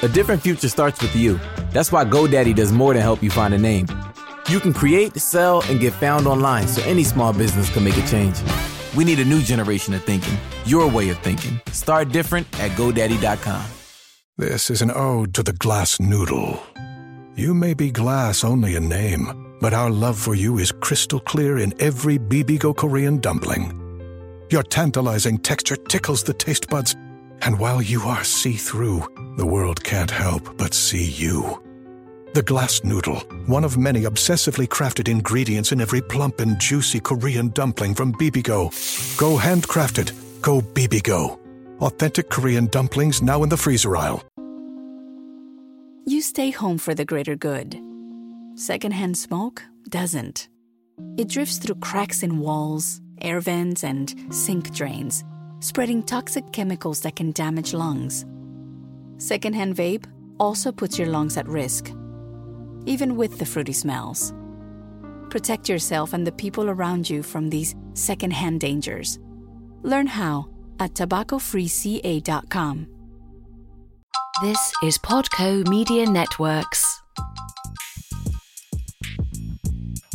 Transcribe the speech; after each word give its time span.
A 0.00 0.06
different 0.06 0.40
future 0.40 0.68
starts 0.68 1.02
with 1.02 1.16
you. 1.16 1.40
That's 1.72 1.90
why 1.90 2.04
GoDaddy 2.04 2.54
does 2.54 2.70
more 2.70 2.94
than 2.94 3.02
help 3.02 3.20
you 3.20 3.30
find 3.30 3.52
a 3.52 3.58
name. 3.58 3.88
You 4.48 4.60
can 4.60 4.72
create, 4.72 5.16
sell, 5.16 5.60
and 5.68 5.80
get 5.80 5.92
found 5.92 6.28
online 6.28 6.68
so 6.68 6.82
any 6.82 7.02
small 7.02 7.32
business 7.32 7.68
can 7.68 7.82
make 7.82 7.96
a 7.96 8.06
change. 8.06 8.36
We 8.94 9.04
need 9.04 9.18
a 9.18 9.24
new 9.24 9.42
generation 9.42 9.94
of 9.94 10.04
thinking, 10.04 10.38
your 10.64 10.88
way 10.88 11.08
of 11.08 11.18
thinking. 11.18 11.60
Start 11.72 12.10
different 12.10 12.46
at 12.60 12.70
GoDaddy.com. 12.72 13.64
This 14.36 14.70
is 14.70 14.82
an 14.82 14.92
ode 14.92 15.34
to 15.34 15.42
the 15.42 15.52
glass 15.54 15.98
noodle. 15.98 16.62
You 17.34 17.52
may 17.52 17.74
be 17.74 17.90
glass 17.90 18.44
only 18.44 18.76
in 18.76 18.88
name, 18.88 19.56
but 19.60 19.74
our 19.74 19.90
love 19.90 20.16
for 20.16 20.36
you 20.36 20.58
is 20.58 20.70
crystal 20.70 21.18
clear 21.18 21.58
in 21.58 21.74
every 21.82 22.20
Bibigo 22.20 22.76
Korean 22.76 23.18
dumpling. 23.18 23.74
Your 24.50 24.62
tantalizing 24.62 25.38
texture 25.38 25.76
tickles 25.76 26.22
the 26.22 26.34
taste 26.34 26.68
buds 26.68 26.94
and 27.42 27.58
while 27.58 27.80
you 27.82 28.02
are 28.02 28.24
see 28.24 28.54
through, 28.54 29.02
the 29.38 29.46
world 29.46 29.82
can't 29.82 30.10
help 30.10 30.56
but 30.58 30.74
see 30.74 31.04
you. 31.04 31.62
The 32.34 32.42
glass 32.42 32.82
noodle, 32.84 33.20
one 33.46 33.64
of 33.64 33.78
many 33.78 34.02
obsessively 34.02 34.66
crafted 34.66 35.08
ingredients 35.08 35.72
in 35.72 35.80
every 35.80 36.02
plump 36.02 36.40
and 36.40 36.58
juicy 36.58 37.00
Korean 37.00 37.48
dumpling 37.50 37.94
from 37.94 38.12
Bibigo. 38.12 38.70
Go 39.16 39.38
handcrafted, 39.38 40.12
go 40.42 40.60
Bibigo. 40.60 41.38
Authentic 41.80 42.28
Korean 42.28 42.66
dumplings 42.66 43.22
now 43.22 43.42
in 43.44 43.48
the 43.48 43.56
freezer 43.56 43.96
aisle. 43.96 44.22
You 46.04 46.20
stay 46.20 46.50
home 46.50 46.78
for 46.78 46.94
the 46.94 47.04
greater 47.04 47.36
good. 47.36 47.80
Secondhand 48.56 49.16
smoke 49.16 49.62
doesn't. 49.88 50.48
It 51.16 51.28
drifts 51.28 51.58
through 51.58 51.76
cracks 51.76 52.24
in 52.24 52.40
walls, 52.40 53.00
air 53.20 53.40
vents, 53.40 53.84
and 53.84 54.12
sink 54.34 54.74
drains 54.74 55.24
spreading 55.60 56.02
toxic 56.02 56.52
chemicals 56.52 57.00
that 57.00 57.16
can 57.16 57.32
damage 57.32 57.74
lungs. 57.74 58.24
Secondhand 59.18 59.74
vape 59.74 60.06
also 60.38 60.70
puts 60.70 60.96
your 60.96 61.08
lungs 61.08 61.36
at 61.36 61.48
risk, 61.48 61.92
even 62.86 63.16
with 63.16 63.38
the 63.38 63.44
fruity 63.44 63.72
smells. 63.72 64.32
Protect 65.28 65.68
yourself 65.68 66.12
and 66.12 66.26
the 66.26 66.32
people 66.32 66.70
around 66.70 67.10
you 67.10 67.22
from 67.22 67.50
these 67.50 67.74
secondhand 67.94 68.60
dangers. 68.60 69.18
Learn 69.82 70.06
how 70.06 70.48
at 70.78 70.94
tobaccofreeca.com. 70.94 72.86
This 74.40 74.72
is 74.84 74.98
Podco 74.98 75.66
Media 75.68 76.08
Networks. 76.08 77.02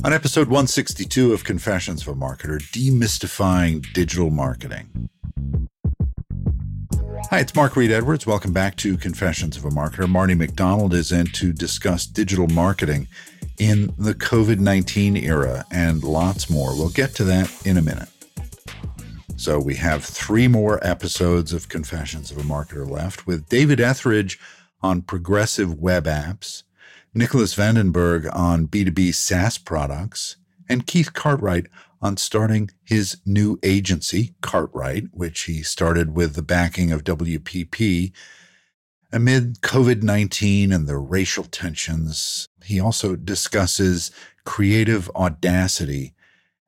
On 0.06 0.14
episode 0.14 0.48
162 0.48 1.34
of 1.34 1.44
Confessions 1.44 2.02
of 2.02 2.08
a 2.08 2.16
Marketer, 2.16 2.59
demystifying 2.72 3.86
digital 3.94 4.30
marketing. 4.30 5.09
Hi, 7.34 7.39
it's 7.39 7.56
Mark 7.56 7.76
Reed 7.76 7.89
Edwards. 7.89 8.28
Welcome 8.28 8.53
back 8.53 8.76
to 8.76 8.95
Confessions 8.95 9.58
of 9.58 9.66
a 9.66 9.70
Marketer. 9.70 10.08
Marty 10.08 10.36
McDonald 10.36 10.94
is 10.94 11.12
in 11.12 11.26
to 11.26 11.52
discuss 11.52 12.06
digital 12.06 12.45
marketing 12.45 13.08
in 13.58 13.92
the 13.98 14.14
COVID 14.14 14.59
19 14.59 15.18
era 15.18 15.66
and 15.72 16.03
lots 16.03 16.47
more. 16.47 16.75
We'll 16.75 16.90
get 16.90 17.16
to 17.16 17.24
that 17.24 17.52
in 17.66 17.78
a 17.78 17.81
minute. 17.81 18.09
So, 19.35 19.59
we 19.59 19.74
have 19.78 20.06
three 20.06 20.47
more 20.47 20.80
episodes 20.85 21.53
of 21.53 21.69
Confessions 21.69 22.30
of 22.30 22.38
a 22.38 22.41
Marketer 22.41 22.88
left 22.88 23.25
with 23.25 23.50
David 23.50 23.81
Etheridge 23.81 24.40
on 24.84 25.02
progressive 25.02 25.74
web 25.79 26.06
apps, 26.06 26.62
Nicholas 27.16 27.56
Vandenberg 27.56 28.29
on 28.31 28.68
B2B 28.68 29.12
SaaS 29.16 29.58
products, 29.58 30.35
and 30.69 30.85
Keith 30.85 31.13
Cartwright 31.13 31.66
on 32.03 32.18
starting 32.18 32.69
his 32.84 33.18
new 33.25 33.58
agency, 33.64 34.36
Cartwright, 34.41 35.06
which 35.12 35.44
he 35.44 35.64
started 35.64 36.14
with 36.14 36.36
the 36.36 36.44
backing 36.44 36.91
of 36.91 37.06
WPP. 37.06 38.12
Amid 39.12 39.62
COVID 39.62 40.03
19 40.03 40.74
and 40.74 40.86
the 40.86 40.97
racial 40.97 41.46
tensions, 41.46 42.50
he 42.64 42.80
also 42.80 43.16
discusses 43.16 44.12
creative 44.44 45.09
audacity 45.16 46.14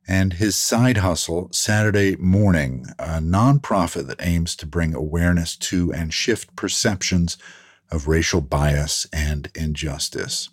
and 0.07 0.33
his 0.33 0.55
side 0.55 0.97
hustle, 0.97 1.49
Saturday 1.51 2.15
Morning, 2.15 2.85
a 2.99 3.19
nonprofit 3.19 4.07
that 4.07 4.21
aims 4.21 4.55
to 4.57 4.67
bring 4.67 4.93
awareness 4.93 5.57
to 5.57 5.91
and 5.91 6.13
shift 6.13 6.55
perceptions 6.55 7.37
of 7.91 8.07
racial 8.07 8.41
bias 8.41 9.07
and 9.11 9.49
injustice. 9.55 10.49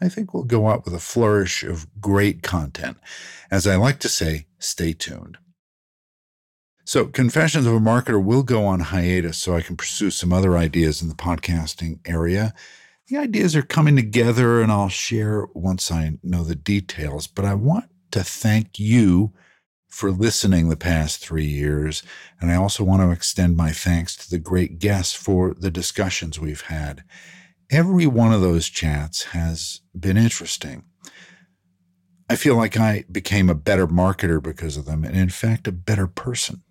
I 0.00 0.08
think 0.08 0.32
we'll 0.32 0.44
go 0.44 0.68
out 0.68 0.84
with 0.84 0.94
a 0.94 1.00
flourish 1.00 1.62
of 1.62 1.86
great 2.00 2.42
content. 2.42 2.98
As 3.50 3.66
I 3.66 3.76
like 3.76 3.98
to 4.00 4.08
say, 4.08 4.46
stay 4.58 4.92
tuned. 4.92 5.38
So, 6.84 7.06
Confessions 7.06 7.66
of 7.66 7.74
a 7.74 7.80
Marketer 7.80 8.22
will 8.22 8.44
go 8.44 8.64
on 8.64 8.78
hiatus 8.78 9.38
so 9.38 9.56
I 9.56 9.60
can 9.62 9.76
pursue 9.76 10.10
some 10.10 10.32
other 10.32 10.56
ideas 10.56 11.02
in 11.02 11.08
the 11.08 11.14
podcasting 11.14 11.98
area. 12.06 12.54
The 13.08 13.16
ideas 13.16 13.56
are 13.56 13.62
coming 13.62 13.96
together 13.96 14.60
and 14.60 14.70
I'll 14.70 14.88
share 14.88 15.46
once 15.54 15.90
I 15.90 16.18
know 16.22 16.44
the 16.44 16.54
details, 16.54 17.26
but 17.26 17.44
I 17.44 17.54
want 17.54 17.86
to 18.12 18.22
thank 18.22 18.78
you 18.78 19.32
for 19.88 20.10
listening 20.10 20.68
the 20.68 20.76
past 20.76 21.24
three 21.24 21.46
years. 21.46 22.02
And 22.40 22.50
I 22.50 22.56
also 22.56 22.84
want 22.84 23.02
to 23.02 23.10
extend 23.10 23.56
my 23.56 23.72
thanks 23.72 24.14
to 24.16 24.30
the 24.30 24.38
great 24.38 24.78
guests 24.78 25.14
for 25.14 25.54
the 25.54 25.70
discussions 25.70 26.38
we've 26.38 26.62
had. 26.62 27.02
Every 27.70 28.06
one 28.06 28.32
of 28.32 28.40
those 28.40 28.68
chats 28.68 29.24
has 29.24 29.80
been 29.98 30.16
interesting. 30.16 30.84
I 32.28 32.36
feel 32.36 32.56
like 32.56 32.76
I 32.76 33.04
became 33.10 33.48
a 33.48 33.54
better 33.54 33.86
marketer 33.86 34.42
because 34.42 34.76
of 34.76 34.84
them, 34.84 35.04
and 35.04 35.16
in 35.16 35.28
fact, 35.28 35.68
a 35.68 35.72
better 35.72 36.06
person. 36.06 36.62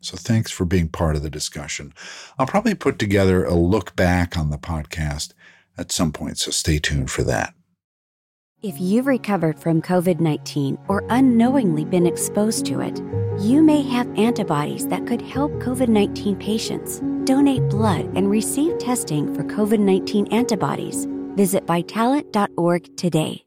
So 0.00 0.16
thanks 0.16 0.50
for 0.50 0.64
being 0.64 0.88
part 0.88 1.14
of 1.14 1.22
the 1.22 1.30
discussion. 1.30 1.94
I'll 2.38 2.46
probably 2.46 2.74
put 2.74 2.98
together 2.98 3.44
a 3.44 3.54
look 3.54 3.94
back 3.94 4.36
on 4.36 4.50
the 4.50 4.58
podcast 4.58 5.32
at 5.78 5.92
some 5.92 6.12
point, 6.12 6.38
so 6.38 6.50
stay 6.50 6.78
tuned 6.78 7.10
for 7.10 7.22
that. 7.22 7.54
If 8.62 8.80
you've 8.80 9.08
recovered 9.08 9.58
from 9.58 9.82
COVID 9.82 10.20
19 10.20 10.78
or 10.86 11.04
unknowingly 11.10 11.84
been 11.84 12.06
exposed 12.06 12.64
to 12.66 12.80
it, 12.80 12.96
you 13.40 13.60
may 13.60 13.82
have 13.82 14.06
antibodies 14.16 14.86
that 14.86 15.04
could 15.04 15.20
help 15.20 15.50
COVID 15.54 15.88
19 15.88 16.36
patients. 16.36 17.00
Donate 17.24 17.68
blood 17.68 18.04
and 18.14 18.30
receive 18.30 18.78
testing 18.78 19.34
for 19.34 19.42
COVID 19.42 19.80
19 19.80 20.28
antibodies. 20.28 21.08
Visit 21.34 21.66
vitalant.org 21.66 22.96
today. 22.96 23.44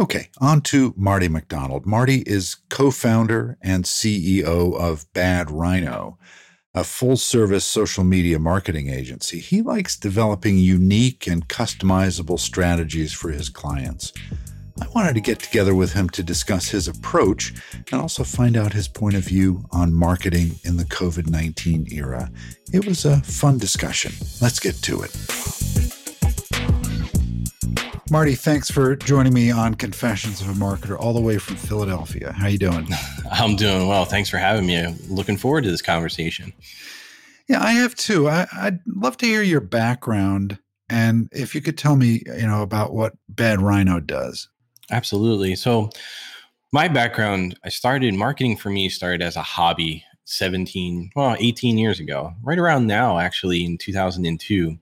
Okay, 0.00 0.30
on 0.40 0.62
to 0.62 0.92
Marty 0.96 1.28
McDonald. 1.28 1.86
Marty 1.86 2.24
is 2.26 2.56
co 2.70 2.90
founder 2.90 3.56
and 3.62 3.84
CEO 3.84 4.74
of 4.74 5.12
Bad 5.12 5.48
Rhino 5.48 6.18
a 6.74 6.84
full 6.84 7.16
service 7.16 7.64
social 7.64 8.04
media 8.04 8.38
marketing 8.38 8.88
agency, 8.88 9.38
he 9.38 9.60
likes 9.60 9.96
developing 9.96 10.56
unique 10.58 11.26
and 11.26 11.48
customizable 11.48 12.38
strategies 12.38 13.12
for 13.12 13.30
his 13.30 13.48
clients. 13.48 14.12
I 14.80 14.88
wanted 14.88 15.14
to 15.14 15.20
get 15.20 15.38
together 15.38 15.74
with 15.74 15.92
him 15.92 16.08
to 16.10 16.22
discuss 16.22 16.68
his 16.68 16.88
approach 16.88 17.52
and 17.90 18.00
also 18.00 18.24
find 18.24 18.56
out 18.56 18.72
his 18.72 18.88
point 18.88 19.16
of 19.16 19.24
view 19.24 19.64
on 19.70 19.92
marketing 19.92 20.52
in 20.64 20.76
the 20.76 20.84
COVID 20.84 21.28
19 21.28 21.88
era. 21.92 22.30
It 22.72 22.86
was 22.86 23.04
a 23.04 23.20
fun 23.20 23.58
discussion. 23.58 24.12
Let's 24.40 24.58
get 24.58 24.76
to 24.76 25.02
it. 25.02 25.61
Marty, 28.12 28.34
thanks 28.34 28.70
for 28.70 28.94
joining 28.94 29.32
me 29.32 29.50
on 29.50 29.74
Confessions 29.74 30.42
of 30.42 30.48
a 30.50 30.52
Marketer 30.52 31.00
all 31.00 31.14
the 31.14 31.20
way 31.20 31.38
from 31.38 31.56
Philadelphia. 31.56 32.30
How 32.30 32.46
you 32.46 32.58
doing? 32.58 32.86
I'm 33.32 33.56
doing 33.56 33.88
well. 33.88 34.04
Thanks 34.04 34.28
for 34.28 34.36
having 34.36 34.66
me. 34.66 34.76
I'm 34.76 34.98
looking 35.08 35.38
forward 35.38 35.64
to 35.64 35.70
this 35.70 35.80
conversation. 35.80 36.52
Yeah, 37.48 37.62
I 37.62 37.72
have 37.72 37.94
too. 37.94 38.28
I, 38.28 38.46
would 38.64 38.80
love 38.86 39.16
to 39.16 39.26
hear 39.26 39.40
your 39.40 39.62
background 39.62 40.58
and 40.90 41.30
if 41.32 41.54
you 41.54 41.62
could 41.62 41.78
tell 41.78 41.96
me, 41.96 42.22
you 42.26 42.46
know, 42.46 42.60
about 42.60 42.92
what 42.92 43.14
Bad 43.30 43.62
Rhino 43.62 43.98
does. 43.98 44.46
Absolutely. 44.90 45.56
So 45.56 45.88
my 46.70 46.88
background, 46.88 47.58
I 47.64 47.70
started 47.70 48.12
marketing 48.12 48.58
for 48.58 48.68
me 48.68 48.90
started 48.90 49.22
as 49.22 49.36
a 49.36 49.42
hobby 49.42 50.04
17, 50.26 51.12
well, 51.16 51.34
18 51.38 51.78
years 51.78 51.98
ago, 51.98 52.34
right 52.42 52.58
around 52.58 52.86
now, 52.86 53.18
actually 53.18 53.64
in 53.64 53.78
2002. 53.78 54.78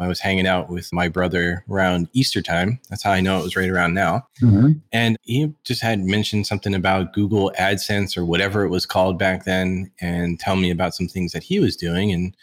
I 0.00 0.06
was 0.06 0.20
hanging 0.20 0.46
out 0.46 0.70
with 0.70 0.92
my 0.92 1.08
brother 1.08 1.64
around 1.68 2.08
Easter 2.12 2.40
time. 2.40 2.78
That's 2.88 3.02
how 3.02 3.10
I 3.10 3.20
know 3.20 3.38
it 3.40 3.42
was 3.42 3.56
right 3.56 3.68
around 3.68 3.94
now. 3.94 4.26
Mm-hmm. 4.40 4.72
And 4.92 5.16
he 5.22 5.52
just 5.64 5.82
had 5.82 6.00
mentioned 6.00 6.46
something 6.46 6.74
about 6.74 7.12
Google 7.12 7.52
AdSense 7.58 8.16
or 8.16 8.24
whatever 8.24 8.64
it 8.64 8.68
was 8.70 8.86
called 8.86 9.18
back 9.18 9.44
then 9.44 9.90
and 10.00 10.38
tell 10.38 10.54
me 10.56 10.70
about 10.70 10.94
some 10.94 11.08
things 11.08 11.32
that 11.32 11.42
he 11.42 11.58
was 11.58 11.76
doing. 11.76 12.12
And 12.12 12.36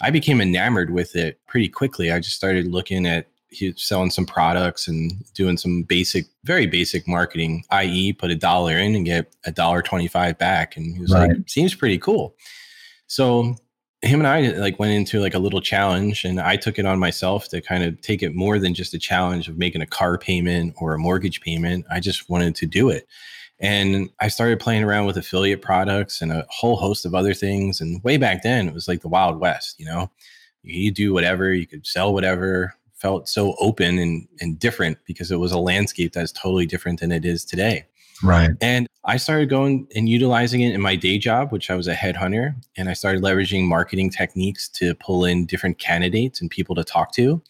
I 0.00 0.10
became 0.10 0.40
enamored 0.40 0.90
with 0.90 1.16
it 1.16 1.38
pretty 1.46 1.68
quickly. 1.68 2.10
I 2.12 2.18
just 2.20 2.36
started 2.36 2.66
looking 2.66 3.06
at 3.06 3.28
he 3.50 3.70
was 3.72 3.82
selling 3.82 4.10
some 4.10 4.26
products 4.26 4.88
and 4.88 5.12
doing 5.34 5.56
some 5.56 5.82
basic, 5.82 6.26
very 6.44 6.66
basic 6.66 7.06
marketing, 7.06 7.64
i.e., 7.70 8.12
put 8.12 8.30
a 8.30 8.34
dollar 8.34 8.76
in 8.76 8.94
and 8.94 9.04
get 9.06 9.34
a 9.44 9.52
dollar 9.52 9.82
twenty-five 9.82 10.36
back. 10.38 10.76
And 10.76 10.96
he 10.96 11.00
was 11.02 11.12
Right. 11.12 11.28
like, 11.28 11.48
seems 11.48 11.74
pretty 11.74 11.98
cool. 11.98 12.34
So 13.06 13.56
him 14.06 14.20
and 14.20 14.26
I 14.26 14.40
like 14.58 14.78
went 14.78 14.92
into 14.92 15.20
like 15.20 15.34
a 15.34 15.38
little 15.38 15.60
challenge 15.60 16.24
and 16.24 16.40
I 16.40 16.56
took 16.56 16.78
it 16.78 16.86
on 16.86 16.98
myself 16.98 17.48
to 17.48 17.60
kind 17.60 17.84
of 17.84 18.00
take 18.00 18.22
it 18.22 18.34
more 18.34 18.58
than 18.58 18.74
just 18.74 18.94
a 18.94 18.98
challenge 18.98 19.48
of 19.48 19.58
making 19.58 19.82
a 19.82 19.86
car 19.86 20.18
payment 20.18 20.74
or 20.78 20.94
a 20.94 20.98
mortgage 20.98 21.40
payment. 21.40 21.86
I 21.90 22.00
just 22.00 22.28
wanted 22.28 22.54
to 22.56 22.66
do 22.66 22.88
it. 22.90 23.06
And 23.58 24.10
I 24.20 24.28
started 24.28 24.60
playing 24.60 24.84
around 24.84 25.06
with 25.06 25.16
affiliate 25.16 25.62
products 25.62 26.20
and 26.20 26.30
a 26.30 26.46
whole 26.50 26.76
host 26.76 27.06
of 27.06 27.14
other 27.14 27.32
things. 27.32 27.80
And 27.80 28.02
way 28.04 28.18
back 28.18 28.42
then, 28.42 28.68
it 28.68 28.74
was 28.74 28.86
like 28.86 29.00
the 29.00 29.08
Wild 29.08 29.40
West, 29.40 29.76
you 29.78 29.86
know, 29.86 30.10
you 30.62 30.90
do 30.90 31.14
whatever, 31.14 31.52
you 31.52 31.66
could 31.66 31.86
sell 31.86 32.12
whatever, 32.12 32.74
felt 32.94 33.28
so 33.28 33.54
open 33.60 33.98
and, 33.98 34.26
and 34.40 34.58
different 34.58 34.98
because 35.06 35.30
it 35.30 35.36
was 35.36 35.52
a 35.52 35.58
landscape 35.58 36.12
that's 36.12 36.32
totally 36.32 36.66
different 36.66 37.00
than 37.00 37.12
it 37.12 37.24
is 37.24 37.44
today. 37.44 37.86
Right. 38.22 38.50
And 38.60 38.86
I 39.04 39.16
started 39.16 39.48
going 39.48 39.86
and 39.94 40.08
utilizing 40.08 40.62
it 40.62 40.74
in 40.74 40.80
my 40.80 40.96
day 40.96 41.18
job, 41.18 41.52
which 41.52 41.70
I 41.70 41.76
was 41.76 41.86
a 41.86 41.94
headhunter. 41.94 42.54
And 42.76 42.88
I 42.88 42.92
started 42.92 43.22
leveraging 43.22 43.64
marketing 43.64 44.10
techniques 44.10 44.68
to 44.70 44.94
pull 44.94 45.24
in 45.24 45.46
different 45.46 45.78
candidates 45.78 46.40
and 46.40 46.50
people 46.50 46.74
to 46.76 46.84
talk 46.84 47.12
to. 47.12 47.42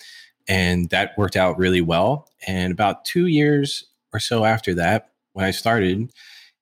And 0.48 0.90
that 0.90 1.16
worked 1.16 1.36
out 1.36 1.58
really 1.58 1.80
well. 1.80 2.28
And 2.46 2.72
about 2.72 3.04
two 3.04 3.26
years 3.26 3.84
or 4.12 4.20
so 4.20 4.44
after 4.44 4.74
that, 4.74 5.10
when 5.32 5.44
I 5.44 5.50
started 5.50 6.10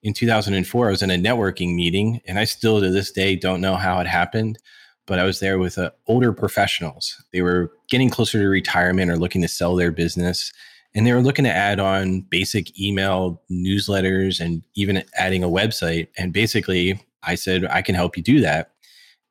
in 0.03 0.13
2004, 0.13 0.87
I 0.87 0.91
was 0.91 1.03
in 1.03 1.11
a 1.11 1.17
networking 1.17 1.75
meeting. 1.75 2.21
And 2.27 2.39
I 2.39 2.45
still 2.45 2.81
to 2.81 2.91
this 2.91 3.11
day 3.11 3.37
don't 3.37 3.61
know 3.61 3.77
how 3.77 4.01
it 4.01 4.07
happened, 4.07 4.59
but 5.07 5.19
I 5.19 5.25
was 5.25 5.41
there 5.41 5.59
with 5.59 5.79
uh, 5.79 5.91
older 6.07 6.33
professionals. 6.33 7.23
They 7.33 7.43
were 7.43 7.73
getting 7.89 8.11
closer 8.11 8.39
to 8.39 8.49
retirement 8.49 9.11
or 9.11 9.17
looking 9.17 9.43
to 9.43 9.49
sell 9.49 9.77
their 9.77 9.93
business 9.93 10.53
and 10.95 11.07
they 11.07 11.13
were 11.13 11.23
looking 11.23 11.45
to 11.45 11.51
add 11.53 11.81
on 11.81 12.21
basic 12.23 12.79
email 12.81 13.43
newsletters 13.51 14.41
and 14.41 14.63
even 14.75 15.03
adding 15.17 15.43
a 15.43 15.49
website. 15.49 16.09
And 16.19 16.33
basically 16.33 17.01
i 17.27 17.35
said 17.35 17.65
i 17.67 17.81
can 17.83 17.95
help 17.95 18.17
you 18.17 18.23
do 18.23 18.41
that. 18.41 18.73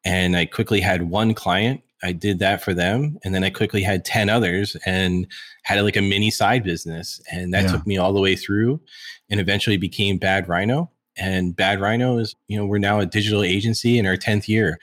And 0.03 0.35
i 0.35 0.45
quickly 0.45 0.81
had 0.81 1.03
one 1.09 1.33
client. 1.33 1.81
I 2.01 2.11
did 2.11 2.39
that 2.39 2.61
for 2.61 2.73
them. 2.73 3.17
And 3.23 3.33
then 3.33 3.43
i 3.43 3.49
quickly 3.49 3.81
had 3.83 4.03
10 4.03 4.29
others 4.29 4.75
and 4.85 5.25
had 5.63 5.79
like 5.81 5.95
a 5.95 6.01
mini 6.01 6.31
side 6.31 6.63
business. 6.63 7.21
And 7.31 7.53
that 7.53 7.63
Yeah. 7.63 7.71
took 7.71 7.87
me 7.87 7.97
all 7.97 8.13
the 8.13 8.19
way 8.21 8.35
through 8.35 8.81
and 9.29 9.39
eventually 9.39 9.77
became 9.77 10.17
bad 10.17 10.49
rhino. 10.49 10.89
And 11.15 11.55
bad 11.55 11.79
rhino 11.79 12.17
is 12.17 12.35
you 12.47 12.57
know 12.57 12.65
we're 12.65 12.79
now 12.79 12.99
a 12.99 13.05
digital 13.05 13.43
agency 13.43 13.97
in 13.99 14.05
our 14.05 14.17
10th 14.17 14.47
year. 14.47 14.79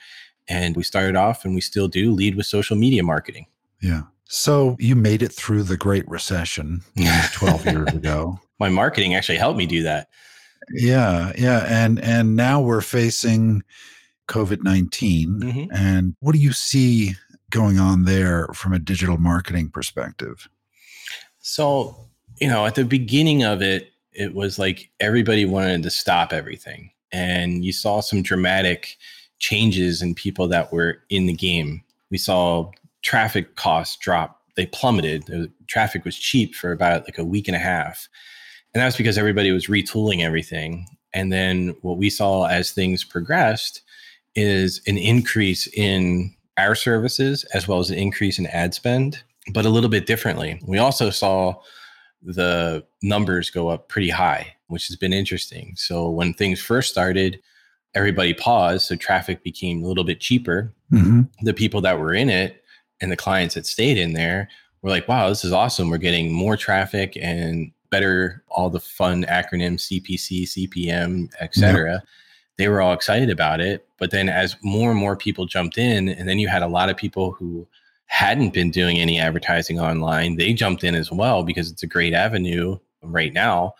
And 0.47 0.75
we 0.75 0.83
started 0.83 1.15
off 1.15 1.45
and 1.45 1.53
we 1.53 1.61
still 1.61 1.87
do 1.87 2.11
lead 2.11 2.35
with 2.35 2.45
social 2.45 2.75
media 2.75 3.03
marketing. 3.03 3.45
Yeah. 3.81 4.01
So 4.33 4.77
you 4.79 4.95
made 4.95 5.21
it 5.21 5.33
through 5.33 5.63
the 5.63 5.75
Great 5.75 6.07
Recession 6.07 6.81
12 7.33 7.65
years 7.65 7.89
ago. 7.93 8.39
my 8.59 8.69
marketing 8.69 9.13
actually 9.13 9.37
helped 9.37 9.57
me 9.57 9.65
do 9.65 9.83
that 9.83 10.07
Yeah, 10.71 11.33
yeah, 11.37 11.65
and 11.67 11.99
and 11.99 12.35
now 12.37 12.61
we're 12.61 12.81
facing 12.81 13.61
COVID 14.29 14.63
19 14.63 15.39
Mhm. 15.41 15.67
And 15.73 16.15
what 16.21 16.31
do 16.33 16.39
you 16.39 16.53
see 16.53 17.15
going 17.49 17.77
on 17.79 18.05
there 18.05 18.47
from 18.53 18.71
a 18.71 18.79
digital 18.79 19.17
marketing 19.17 19.69
perspective? 19.69 20.47
So, 21.39 21.95
you 22.39 22.47
know, 22.47 22.65
at 22.65 22.75
the 22.75 22.85
beginning 22.85 23.43
of 23.43 23.61
it, 23.61 23.91
it 24.13 24.33
was 24.33 24.57
like 24.57 24.89
everybody 25.01 25.43
wanted 25.45 25.83
to 25.83 25.89
stop 25.89 26.31
everything. 26.31 26.91
And 27.11 27.65
you 27.65 27.73
saw 27.73 27.99
some 27.99 28.21
dramatic 28.21 28.97
changes 29.39 30.01
in 30.01 30.15
people 30.15 30.47
that 30.47 30.71
were 30.71 30.99
in 31.09 31.25
the 31.25 31.33
game. 31.33 31.83
We 32.09 32.17
saw 32.17 32.71
traffic 33.01 33.55
costs 33.55 33.97
drop, 33.97 34.41
they 34.55 34.65
plummeted. 34.65 35.25
The 35.27 35.51
traffic 35.67 36.05
was 36.05 36.17
cheap 36.17 36.55
for 36.55 36.71
about 36.71 37.03
like 37.05 37.17
a 37.17 37.25
week 37.25 37.47
and 37.47 37.55
a 37.55 37.59
half. 37.59 38.07
And 38.73 38.81
that's 38.81 38.97
because 38.97 39.17
everybody 39.17 39.51
was 39.51 39.67
retooling 39.67 40.21
everything. 40.21 40.87
And 41.13 41.31
then 41.31 41.75
what 41.81 41.97
we 41.97 42.09
saw 42.09 42.45
as 42.45 42.71
things 42.71 43.03
progressed 43.03 43.81
is 44.35 44.81
an 44.87 44.97
increase 44.97 45.67
in 45.67 46.33
our 46.57 46.75
services 46.75 47.43
as 47.53 47.67
well 47.67 47.79
as 47.79 47.89
an 47.89 47.97
increase 47.97 48.39
in 48.39 48.47
ad 48.47 48.73
spend, 48.73 49.23
but 49.53 49.65
a 49.65 49.69
little 49.69 49.89
bit 49.89 50.05
differently. 50.05 50.61
We 50.65 50.77
also 50.77 51.09
saw 51.09 51.55
the 52.21 52.85
numbers 53.01 53.49
go 53.49 53.69
up 53.69 53.89
pretty 53.89 54.09
high, 54.09 54.55
which 54.67 54.87
has 54.87 54.95
been 54.95 55.13
interesting. 55.13 55.73
So 55.75 56.09
when 56.09 56.33
things 56.33 56.61
first 56.61 56.91
started, 56.91 57.41
everybody 57.93 58.33
paused, 58.33 58.87
so 58.87 58.95
traffic 58.95 59.43
became 59.43 59.83
a 59.83 59.87
little 59.87 60.03
bit 60.03 60.21
cheaper. 60.21 60.73
Mm-hmm. 60.93 61.21
The 61.41 61.53
people 61.53 61.81
that 61.81 61.99
were 61.99 62.13
in 62.13 62.29
it 62.29 62.60
and 63.01 63.11
the 63.11 63.17
clients 63.17 63.55
that 63.55 63.65
stayed 63.65 63.97
in 63.97 64.13
there 64.13 64.47
were 64.81 64.89
like, 64.89 65.07
wow, 65.07 65.29
this 65.29 65.43
is 65.43 65.51
awesome. 65.51 65.89
We're 65.89 65.97
getting 65.97 66.31
more 66.31 66.55
traffic 66.55 67.17
and 67.21 67.71
better 67.89 68.43
all 68.47 68.69
the 68.69 68.79
fun 68.79 69.25
acronyms 69.25 69.91
CPC, 69.91 70.43
CPM, 70.43 71.29
et 71.39 71.53
cetera. 71.53 72.01
They 72.57 72.67
were 72.67 72.81
all 72.81 72.93
excited 72.93 73.29
about 73.29 73.59
it. 73.59 73.87
But 73.97 74.11
then 74.11 74.29
as 74.29 74.55
more 74.63 74.91
and 74.91 74.99
more 74.99 75.15
people 75.15 75.45
jumped 75.45 75.77
in, 75.77 76.09
and 76.09 76.27
then 76.27 76.39
you 76.39 76.47
had 76.47 76.61
a 76.61 76.67
lot 76.67 76.89
of 76.89 76.97
people 76.97 77.31
who 77.31 77.67
hadn't 78.05 78.53
been 78.53 78.71
doing 78.71 78.97
any 78.97 79.19
advertising 79.19 79.79
online, 79.79 80.35
they 80.35 80.53
jumped 80.53 80.83
in 80.83 80.95
as 80.95 81.11
well 81.11 81.43
because 81.43 81.71
it's 81.71 81.83
a 81.83 81.87
great 81.87 82.13
avenue 82.13 82.77
right 83.01 83.33
now. 83.33 83.73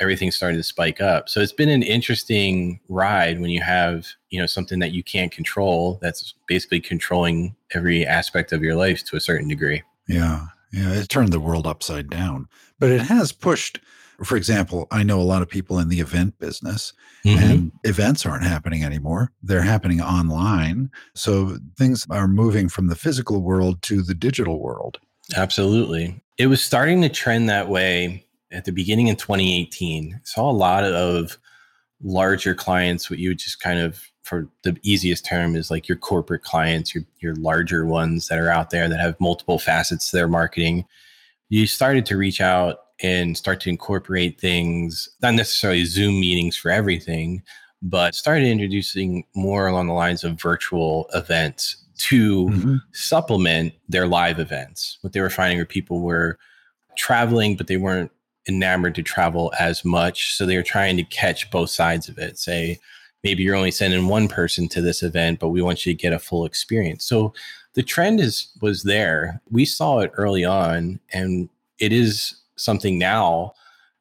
Everything 0.00 0.30
started 0.30 0.56
to 0.58 0.62
spike 0.62 1.00
up. 1.00 1.28
So 1.28 1.40
it's 1.40 1.52
been 1.52 1.68
an 1.70 1.82
interesting 1.82 2.80
ride 2.88 3.40
when 3.40 3.50
you 3.50 3.62
have, 3.62 4.06
you 4.30 4.38
know, 4.38 4.46
something 4.46 4.78
that 4.80 4.92
you 4.92 5.02
can't 5.02 5.32
control 5.32 5.98
that's 6.02 6.34
basically 6.46 6.80
controlling 6.80 7.56
every 7.74 8.06
aspect 8.06 8.52
of 8.52 8.62
your 8.62 8.74
life 8.74 9.04
to 9.04 9.16
a 9.16 9.20
certain 9.20 9.48
degree. 9.48 9.82
Yeah, 10.08 10.46
yeah, 10.72 10.92
it 10.92 11.08
turned 11.08 11.32
the 11.32 11.40
world 11.40 11.66
upside 11.66 12.10
down, 12.10 12.46
but 12.78 12.90
it 12.90 13.00
has 13.02 13.32
pushed. 13.32 13.80
For 14.22 14.36
example, 14.36 14.86
I 14.90 15.02
know 15.02 15.20
a 15.20 15.22
lot 15.22 15.42
of 15.42 15.48
people 15.48 15.78
in 15.78 15.88
the 15.88 16.00
event 16.00 16.38
business, 16.38 16.92
Mhm. 17.24 17.38
and 17.42 17.72
events 17.84 18.24
aren't 18.24 18.44
happening 18.44 18.82
anymore. 18.84 19.32
They're 19.42 19.62
happening 19.62 20.00
online. 20.00 20.90
So 21.14 21.58
things 21.76 22.06
are 22.10 22.28
moving 22.28 22.68
from 22.68 22.86
the 22.86 22.94
physical 22.96 23.42
world 23.42 23.82
to 23.82 24.02
the 24.02 24.14
digital 24.14 24.60
world. 24.60 24.98
Absolutely. 25.34 26.22
It 26.38 26.46
was 26.46 26.62
starting 26.62 27.02
to 27.02 27.08
trend 27.08 27.48
that 27.48 27.68
way 27.68 28.25
at 28.52 28.64
the 28.64 28.72
beginning 28.72 29.08
in 29.08 29.16
2018. 29.16 30.20
Saw 30.24 30.50
a 30.50 30.52
lot 30.52 30.84
of 30.84 31.38
larger 32.02 32.54
clients, 32.54 33.08
what 33.10 33.18
you 33.18 33.30
would 33.30 33.38
just 33.38 33.60
kind 33.60 33.80
of, 33.80 34.02
for 34.22 34.48
the 34.62 34.76
easiest 34.82 35.24
term, 35.24 35.56
is 35.56 35.70
like 35.70 35.88
your 35.88 35.96
corporate 35.96 36.42
clients, 36.42 36.94
your, 36.94 37.04
your 37.20 37.34
larger 37.36 37.86
ones 37.86 38.28
that 38.28 38.38
are 38.38 38.50
out 38.50 38.70
there 38.70 38.88
that 38.88 39.00
have 39.00 39.18
multiple 39.20 39.58
facets 39.58 40.10
to 40.10 40.16
their 40.16 40.28
marketing. 40.28 40.84
You 41.48 41.66
started 41.66 42.04
to 42.06 42.16
reach 42.16 42.40
out 42.40 42.78
and 43.02 43.36
start 43.36 43.60
to 43.60 43.70
incorporate 43.70 44.40
things, 44.40 45.08
not 45.22 45.34
necessarily 45.34 45.84
Zoom 45.84 46.20
meetings 46.20 46.56
for 46.56 46.70
everything, 46.70 47.42
but 47.82 48.14
started 48.14 48.46
introducing 48.46 49.24
more 49.34 49.66
along 49.66 49.86
the 49.86 49.92
lines 49.92 50.24
of 50.24 50.40
virtual 50.40 51.06
events 51.14 51.76
to 51.98 52.46
Mhm. 52.48 52.80
supplement 52.92 53.74
their 53.88 54.06
live 54.06 54.38
events. 54.38 54.98
What 55.02 55.12
they 55.12 55.20
were 55.20 55.30
finding 55.30 55.58
were 55.58 55.64
people 55.66 56.00
were 56.00 56.38
traveling, 56.96 57.56
but 57.56 57.66
they 57.66 57.76
weren't 57.76 58.10
enamored 58.48 58.94
to 58.94 59.02
travel 59.02 59.52
as 59.58 59.84
much. 59.84 60.34
So 60.34 60.46
they're 60.46 60.62
trying 60.62 60.96
to 60.96 61.04
catch 61.04 61.50
both 61.50 61.70
sides 61.70 62.08
of 62.08 62.18
it. 62.18 62.38
Say, 62.38 62.78
maybe 63.24 63.42
you're 63.42 63.56
only 63.56 63.70
sending 63.70 64.08
one 64.08 64.28
person 64.28 64.68
to 64.68 64.80
this 64.80 65.02
event, 65.02 65.40
but 65.40 65.48
we 65.48 65.62
want 65.62 65.84
you 65.84 65.92
to 65.92 66.00
get 66.00 66.12
a 66.12 66.18
full 66.18 66.44
experience. 66.44 67.04
So 67.04 67.34
the 67.74 67.82
trend 67.82 68.20
is 68.20 68.48
was 68.60 68.84
there. 68.84 69.40
We 69.50 69.64
saw 69.64 69.98
it 69.98 70.12
early 70.14 70.44
on, 70.44 71.00
and 71.12 71.48
it 71.78 71.92
is 71.92 72.36
something 72.56 72.98
now 72.98 73.52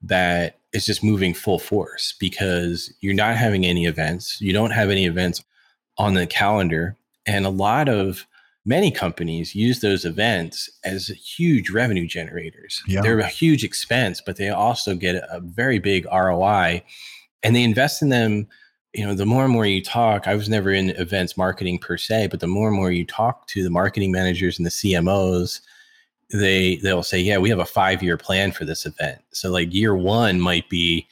that 0.01 0.59
is 0.73 0.85
just 0.85 1.03
moving 1.03 1.33
full 1.33 1.59
force 1.59 2.13
because 2.19 2.93
you're 3.01 3.13
not 3.13 3.35
having 3.35 3.65
any 3.65 3.85
events. 3.85 4.39
You 4.39 4.53
don't 4.53 4.71
have 4.71 4.89
any 4.89 5.05
events 5.05 5.43
on 5.97 6.13
the 6.13 6.27
calendar. 6.27 6.95
And 7.25 7.45
a 7.45 7.49
lot 7.49 7.89
of 7.89 8.27
many 8.65 8.91
companies 8.91 9.53
use 9.55 9.79
those 9.79 10.05
events 10.05 10.69
as 10.83 11.07
huge 11.07 11.69
revenue 11.69 12.07
generators. 12.07 12.81
Yeah. 12.87 13.01
They're 13.01 13.19
a 13.19 13.27
huge 13.27 13.63
expense, 13.63 14.21
but 14.25 14.37
they 14.37 14.49
also 14.49 14.95
get 14.95 15.15
a 15.15 15.39
very 15.39 15.79
big 15.79 16.05
ROI 16.11 16.83
and 17.43 17.55
they 17.55 17.63
invest 17.63 18.01
in 18.01 18.09
them. 18.09 18.47
You 18.93 19.05
know, 19.05 19.13
the 19.13 19.25
more 19.25 19.43
and 19.43 19.51
more 19.53 19.65
you 19.65 19.83
talk, 19.83 20.27
I 20.27 20.35
was 20.35 20.49
never 20.49 20.71
in 20.71 20.91
events 20.91 21.37
marketing 21.37 21.79
per 21.79 21.97
se, 21.97 22.27
but 22.27 22.39
the 22.39 22.47
more 22.47 22.69
and 22.69 22.77
more 22.77 22.91
you 22.91 23.05
talk 23.05 23.45
to 23.47 23.61
the 23.61 23.69
marketing 23.69 24.11
managers 24.11 24.57
and 24.57 24.65
the 24.65 24.71
CMOs, 24.71 25.59
they 26.31 26.77
they'll 26.77 27.03
say, 27.03 27.19
"Yeah, 27.19 27.37
we 27.37 27.49
have 27.49 27.59
a 27.59 27.65
5-year 27.65 28.17
plan 28.17 28.51
for 28.51 28.65
this 28.65 28.85
event." 28.85 29.19
So 29.31 29.51
like 29.51 29.73
year 29.73 29.95
1 29.95 30.39
might 30.39 30.69
be 30.69 31.07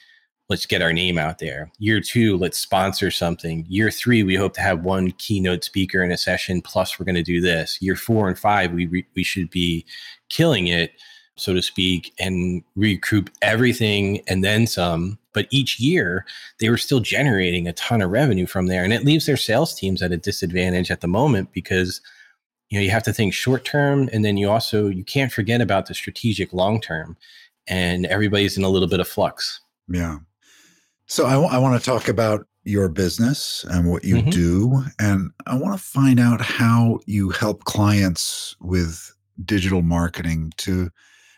let's 0.48 0.66
get 0.66 0.82
our 0.82 0.92
name 0.92 1.18
out 1.18 1.38
there. 1.38 1.70
Year 1.78 2.00
two, 2.00 2.36
let's 2.36 2.58
sponsor 2.58 3.10
something. 3.10 3.64
Year 3.68 3.90
three, 3.90 4.22
we 4.22 4.34
hope 4.34 4.54
to 4.54 4.60
have 4.60 4.84
one 4.84 5.12
keynote 5.12 5.64
speaker 5.64 6.02
in 6.02 6.12
a 6.12 6.18
session. 6.18 6.60
Plus, 6.60 6.98
we're 6.98 7.06
going 7.06 7.14
to 7.14 7.22
do 7.22 7.40
this. 7.40 7.80
Year 7.80 7.96
four 7.96 8.28
and 8.28 8.38
five, 8.38 8.72
we 8.72 8.86
re- 8.86 9.06
we 9.14 9.24
should 9.24 9.50
be 9.50 9.86
killing 10.28 10.66
it, 10.66 10.92
so 11.36 11.54
to 11.54 11.62
speak, 11.62 12.12
and 12.18 12.62
recoup 12.76 13.30
everything 13.40 14.20
and 14.28 14.44
then 14.44 14.66
some. 14.66 15.18
But 15.32 15.48
each 15.50 15.80
year, 15.80 16.26
they 16.60 16.68
were 16.68 16.76
still 16.76 17.00
generating 17.00 17.66
a 17.66 17.72
ton 17.72 18.02
of 18.02 18.10
revenue 18.10 18.46
from 18.46 18.66
there, 18.66 18.84
and 18.84 18.92
it 18.92 19.04
leaves 19.04 19.26
their 19.26 19.36
sales 19.36 19.74
teams 19.74 20.02
at 20.02 20.12
a 20.12 20.16
disadvantage 20.16 20.90
at 20.90 21.00
the 21.00 21.08
moment 21.08 21.52
because 21.52 22.00
you 22.68 22.78
know 22.78 22.82
you 22.84 22.90
have 22.90 23.02
to 23.04 23.12
think 23.12 23.32
short 23.32 23.64
term, 23.64 24.10
and 24.12 24.24
then 24.24 24.36
you 24.36 24.50
also 24.50 24.88
you 24.88 25.04
can't 25.04 25.32
forget 25.32 25.60
about 25.60 25.86
the 25.86 25.94
strategic 25.94 26.52
long 26.52 26.80
term, 26.80 27.16
and 27.66 28.04
everybody's 28.06 28.58
in 28.58 28.62
a 28.62 28.68
little 28.68 28.88
bit 28.88 29.00
of 29.00 29.08
flux. 29.08 29.60
Yeah. 29.88 30.18
So 31.06 31.26
I, 31.26 31.32
w- 31.32 31.50
I 31.50 31.58
want 31.58 31.80
to 31.80 31.84
talk 31.84 32.08
about 32.08 32.46
your 32.64 32.88
business 32.88 33.64
and 33.68 33.90
what 33.90 34.04
you 34.04 34.16
mm-hmm. 34.16 34.30
do. 34.30 34.82
And 34.98 35.30
I 35.46 35.56
want 35.56 35.78
to 35.78 35.84
find 35.84 36.18
out 36.18 36.40
how 36.40 37.00
you 37.06 37.30
help 37.30 37.64
clients 37.64 38.56
with 38.60 39.14
digital 39.44 39.82
marketing 39.82 40.52
to 40.58 40.90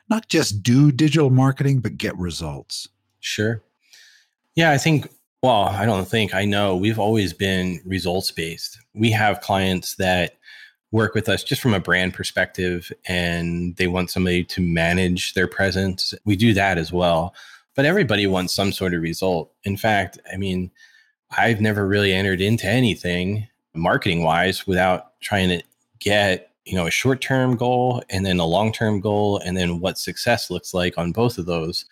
not 0.08 0.28
just 0.28 0.62
do 0.62 0.92
digital 0.92 1.30
marketing, 1.30 1.80
but 1.80 1.98
get 1.98 2.16
results. 2.16 2.88
Sure. 3.20 3.60
Yeah, 4.54 4.70
I 4.70 4.78
think, 4.78 5.08
well, 5.42 5.62
I 5.62 5.84
don't 5.84 6.06
think, 6.06 6.32
I 6.32 6.44
know 6.44 6.76
we've 6.76 6.98
always 6.98 7.32
been 7.32 7.80
results 7.84 8.30
based. 8.30 8.78
We 8.94 9.10
have 9.10 9.40
clients 9.40 9.96
that 9.96 10.36
work 10.92 11.14
with 11.14 11.28
us 11.28 11.42
just 11.42 11.60
from 11.60 11.74
a 11.74 11.80
brand 11.80 12.14
perspective 12.14 12.92
and 13.08 13.74
they 13.76 13.88
want 13.88 14.10
somebody 14.10 14.44
to 14.44 14.60
manage 14.60 15.34
their 15.34 15.48
presence. 15.48 16.14
We 16.24 16.36
do 16.36 16.54
that 16.54 16.78
as 16.78 16.92
well 16.92 17.34
but 17.76 17.84
everybody 17.84 18.26
wants 18.26 18.54
some 18.54 18.72
sort 18.72 18.94
of 18.94 19.02
result. 19.02 19.52
In 19.64 19.76
fact, 19.76 20.18
I 20.32 20.36
mean, 20.36 20.70
I've 21.36 21.60
never 21.60 21.86
really 21.86 22.12
entered 22.12 22.40
into 22.40 22.66
anything 22.66 23.46
marketing 23.74 24.22
wise 24.22 24.66
without 24.66 25.20
trying 25.20 25.50
to 25.50 25.62
get, 26.00 26.50
you 26.64 26.74
know, 26.74 26.86
a 26.86 26.90
short 26.90 27.20
term 27.20 27.56
goal 27.56 28.02
and 28.10 28.24
then 28.24 28.40
a 28.40 28.46
long 28.46 28.72
term 28.72 29.00
goal 29.00 29.38
and 29.44 29.56
then 29.56 29.80
what 29.80 29.98
success 29.98 30.50
looks 30.50 30.72
like 30.72 30.96
on 30.96 31.12
both 31.12 31.38
of 31.38 31.46
those. 31.46 31.84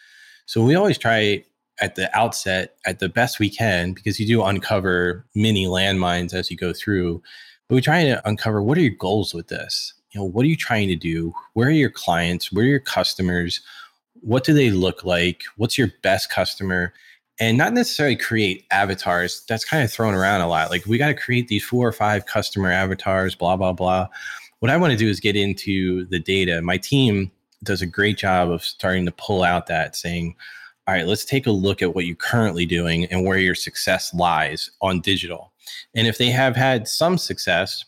So 0.46 0.64
we 0.64 0.74
always 0.74 0.98
try 0.98 1.44
at 1.80 1.96
the 1.96 2.16
outset 2.16 2.76
at 2.86 3.00
the 3.00 3.08
best 3.08 3.38
we 3.38 3.50
can 3.50 3.92
because 3.92 4.18
you 4.18 4.26
do 4.26 4.42
uncover 4.42 5.26
many 5.34 5.66
landmines 5.66 6.32
as 6.32 6.50
you 6.50 6.56
go 6.56 6.72
through. 6.72 7.22
But 7.68 7.74
we 7.74 7.80
try 7.80 8.04
to 8.04 8.26
uncover 8.28 8.62
what 8.62 8.78
are 8.78 8.82
your 8.82 8.96
goals 8.96 9.34
with 9.34 9.48
this? 9.48 9.92
You 10.12 10.20
know, 10.20 10.24
what 10.24 10.44
are 10.44 10.48
you 10.48 10.56
trying 10.56 10.88
to 10.88 10.96
do? 10.96 11.34
Where 11.54 11.68
are 11.68 11.72
your 11.72 11.90
clients? 11.90 12.52
Where 12.52 12.64
are 12.64 12.68
your 12.68 12.78
customers? 12.78 13.60
What 14.24 14.42
do 14.42 14.54
they 14.54 14.70
look 14.70 15.04
like? 15.04 15.42
What's 15.56 15.76
your 15.76 15.92
best 16.02 16.30
customer? 16.30 16.94
And 17.38 17.58
not 17.58 17.74
necessarily 17.74 18.16
create 18.16 18.64
avatars. 18.70 19.44
That's 19.48 19.64
kind 19.64 19.84
of 19.84 19.92
thrown 19.92 20.14
around 20.14 20.40
a 20.40 20.48
lot. 20.48 20.70
Like 20.70 20.86
we 20.86 20.98
got 20.98 21.08
to 21.08 21.14
create 21.14 21.48
these 21.48 21.64
four 21.64 21.86
or 21.86 21.92
five 21.92 22.26
customer 22.26 22.70
avatars, 22.70 23.34
blah, 23.34 23.56
blah, 23.56 23.72
blah. 23.72 24.08
What 24.60 24.70
I 24.70 24.76
want 24.78 24.92
to 24.92 24.96
do 24.96 25.08
is 25.08 25.20
get 25.20 25.36
into 25.36 26.06
the 26.06 26.18
data. 26.18 26.62
My 26.62 26.78
team 26.78 27.30
does 27.62 27.82
a 27.82 27.86
great 27.86 28.16
job 28.16 28.50
of 28.50 28.62
starting 28.64 29.04
to 29.04 29.12
pull 29.12 29.42
out 29.42 29.66
that 29.66 29.94
saying, 29.94 30.36
all 30.86 30.94
right, 30.94 31.06
let's 31.06 31.24
take 31.24 31.46
a 31.46 31.50
look 31.50 31.82
at 31.82 31.94
what 31.94 32.06
you're 32.06 32.16
currently 32.16 32.64
doing 32.64 33.04
and 33.06 33.26
where 33.26 33.38
your 33.38 33.54
success 33.54 34.14
lies 34.14 34.70
on 34.80 35.00
digital. 35.00 35.52
And 35.94 36.06
if 36.06 36.18
they 36.18 36.30
have 36.30 36.56
had 36.56 36.88
some 36.88 37.18
success, 37.18 37.84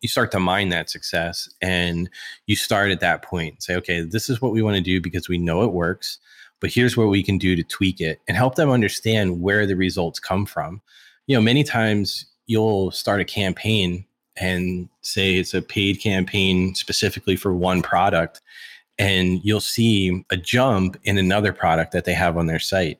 you 0.00 0.08
start 0.08 0.30
to 0.32 0.40
mine 0.40 0.68
that 0.68 0.90
success 0.90 1.48
and 1.60 2.08
you 2.46 2.56
start 2.56 2.90
at 2.90 3.00
that 3.00 3.22
point 3.22 3.62
say 3.62 3.76
okay 3.76 4.02
this 4.02 4.28
is 4.30 4.40
what 4.40 4.52
we 4.52 4.62
want 4.62 4.76
to 4.76 4.82
do 4.82 5.00
because 5.00 5.28
we 5.28 5.38
know 5.38 5.62
it 5.62 5.72
works 5.72 6.18
but 6.60 6.72
here's 6.72 6.96
what 6.96 7.08
we 7.08 7.22
can 7.22 7.38
do 7.38 7.54
to 7.56 7.62
tweak 7.62 8.00
it 8.00 8.20
and 8.26 8.36
help 8.36 8.56
them 8.56 8.70
understand 8.70 9.40
where 9.40 9.66
the 9.66 9.76
results 9.76 10.18
come 10.18 10.46
from. 10.46 10.80
You 11.26 11.36
know 11.36 11.42
many 11.42 11.64
times 11.64 12.26
you'll 12.46 12.90
start 12.90 13.20
a 13.20 13.24
campaign 13.24 14.04
and 14.36 14.88
say 15.02 15.34
it's 15.34 15.54
a 15.54 15.62
paid 15.62 16.00
campaign 16.00 16.74
specifically 16.74 17.36
for 17.36 17.52
one 17.52 17.82
product 17.82 18.40
and 18.98 19.40
you'll 19.44 19.60
see 19.60 20.24
a 20.30 20.36
jump 20.36 20.96
in 21.04 21.18
another 21.18 21.52
product 21.52 21.92
that 21.92 22.04
they 22.04 22.14
have 22.14 22.36
on 22.36 22.46
their 22.46 22.58
site. 22.58 22.98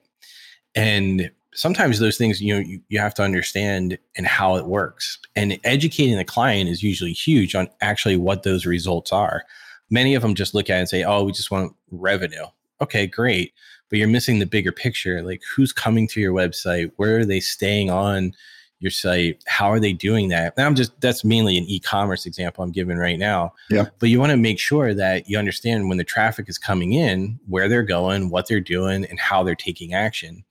And 0.75 1.31
sometimes 1.55 1.99
those 1.99 2.17
things 2.17 2.41
you 2.41 2.55
know 2.55 2.61
you, 2.61 2.81
you 2.89 2.99
have 2.99 3.15
to 3.15 3.23
understand 3.23 3.99
and 4.17 4.27
how 4.27 4.57
it 4.57 4.67
works. 4.67 5.19
And 5.37 5.59
educating 5.65 6.17
the 6.17 6.25
client 6.25 6.69
is 6.69 6.83
usually 6.83 7.13
huge 7.13 7.55
on 7.55 7.69
actually 7.81 8.17
what 8.17 8.43
those 8.43 8.67
results 8.67 9.13
are. 9.13 9.45
Many 9.91 10.15
of 10.15 10.23
them 10.23 10.35
just 10.35 10.55
look 10.55 10.69
at 10.71 10.77
it 10.77 10.81
and 10.81 10.89
say 10.89 11.05
oh 11.05 11.25
we 11.25 11.33
just 11.33 11.51
want 11.51 11.75
revenue. 11.91 12.45
Okay 12.81 13.07
great. 13.07 13.53
But 13.91 13.99
you're 13.99 14.09
missing 14.09 14.39
the 14.39 14.47
bigger 14.47 14.73
picture 14.73 15.23
like 15.23 15.43
who's 15.55 15.73
coming 15.73 16.07
to 16.09 16.21
your 16.21 16.33
website? 16.33 16.93
Where 16.97 17.21
are 17.21 17.25
they 17.25 17.41
staying 17.41 17.91
on 17.91 18.33
your 18.81 18.91
site? 18.93 19.43
How 19.49 19.73
are 19.73 19.81
they 19.81 19.93
doing 19.93 20.29
that? 20.29 20.55
And 20.57 20.67
i'm 20.67 20.75
just 20.75 21.01
that's 21.01 21.25
mainly 21.25 21.57
an 21.59 21.65
e-commerce 21.65 22.27
example 22.27 22.63
i'm 22.63 22.71
giving 22.71 22.99
right 22.99 23.19
now. 23.19 23.55
Yeah. 23.71 23.87
But 23.99 24.11
you 24.11 24.21
want 24.21 24.31
to 24.31 24.37
make 24.37 24.59
sure 24.59 24.95
that 24.95 25.29
you 25.29 25.39
understand 25.39 25.89
when 25.89 25.99
the 25.99 26.05
traffic 26.05 26.49
is 26.49 26.59
coming 26.59 26.93
in 26.93 27.41
where 27.49 27.69
they're 27.69 27.83
going 27.83 28.29
what 28.29 28.47
they're 28.47 28.61
doing 28.61 29.07
and 29.07 29.19
how 29.19 29.43
they're 29.43 29.55
taking 29.55 29.95
action 29.95 30.45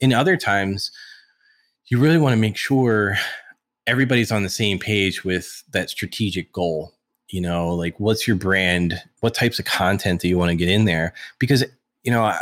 in 0.00 0.12
other 0.12 0.36
times 0.36 0.90
you 1.86 1.98
really 1.98 2.18
want 2.18 2.34
to 2.34 2.40
make 2.40 2.56
sure 2.56 3.16
everybody's 3.86 4.30
on 4.30 4.42
the 4.42 4.48
same 4.48 4.78
page 4.78 5.24
with 5.24 5.62
that 5.72 5.90
strategic 5.90 6.52
goal 6.52 6.92
you 7.28 7.40
know 7.40 7.74
like 7.74 7.98
what's 7.98 8.26
your 8.26 8.36
brand 8.36 9.02
what 9.20 9.34
types 9.34 9.58
of 9.58 9.64
content 9.64 10.20
do 10.20 10.28
you 10.28 10.38
want 10.38 10.50
to 10.50 10.56
get 10.56 10.68
in 10.68 10.84
there? 10.84 11.12
Because 11.38 11.64
you 12.02 12.10
know 12.12 12.32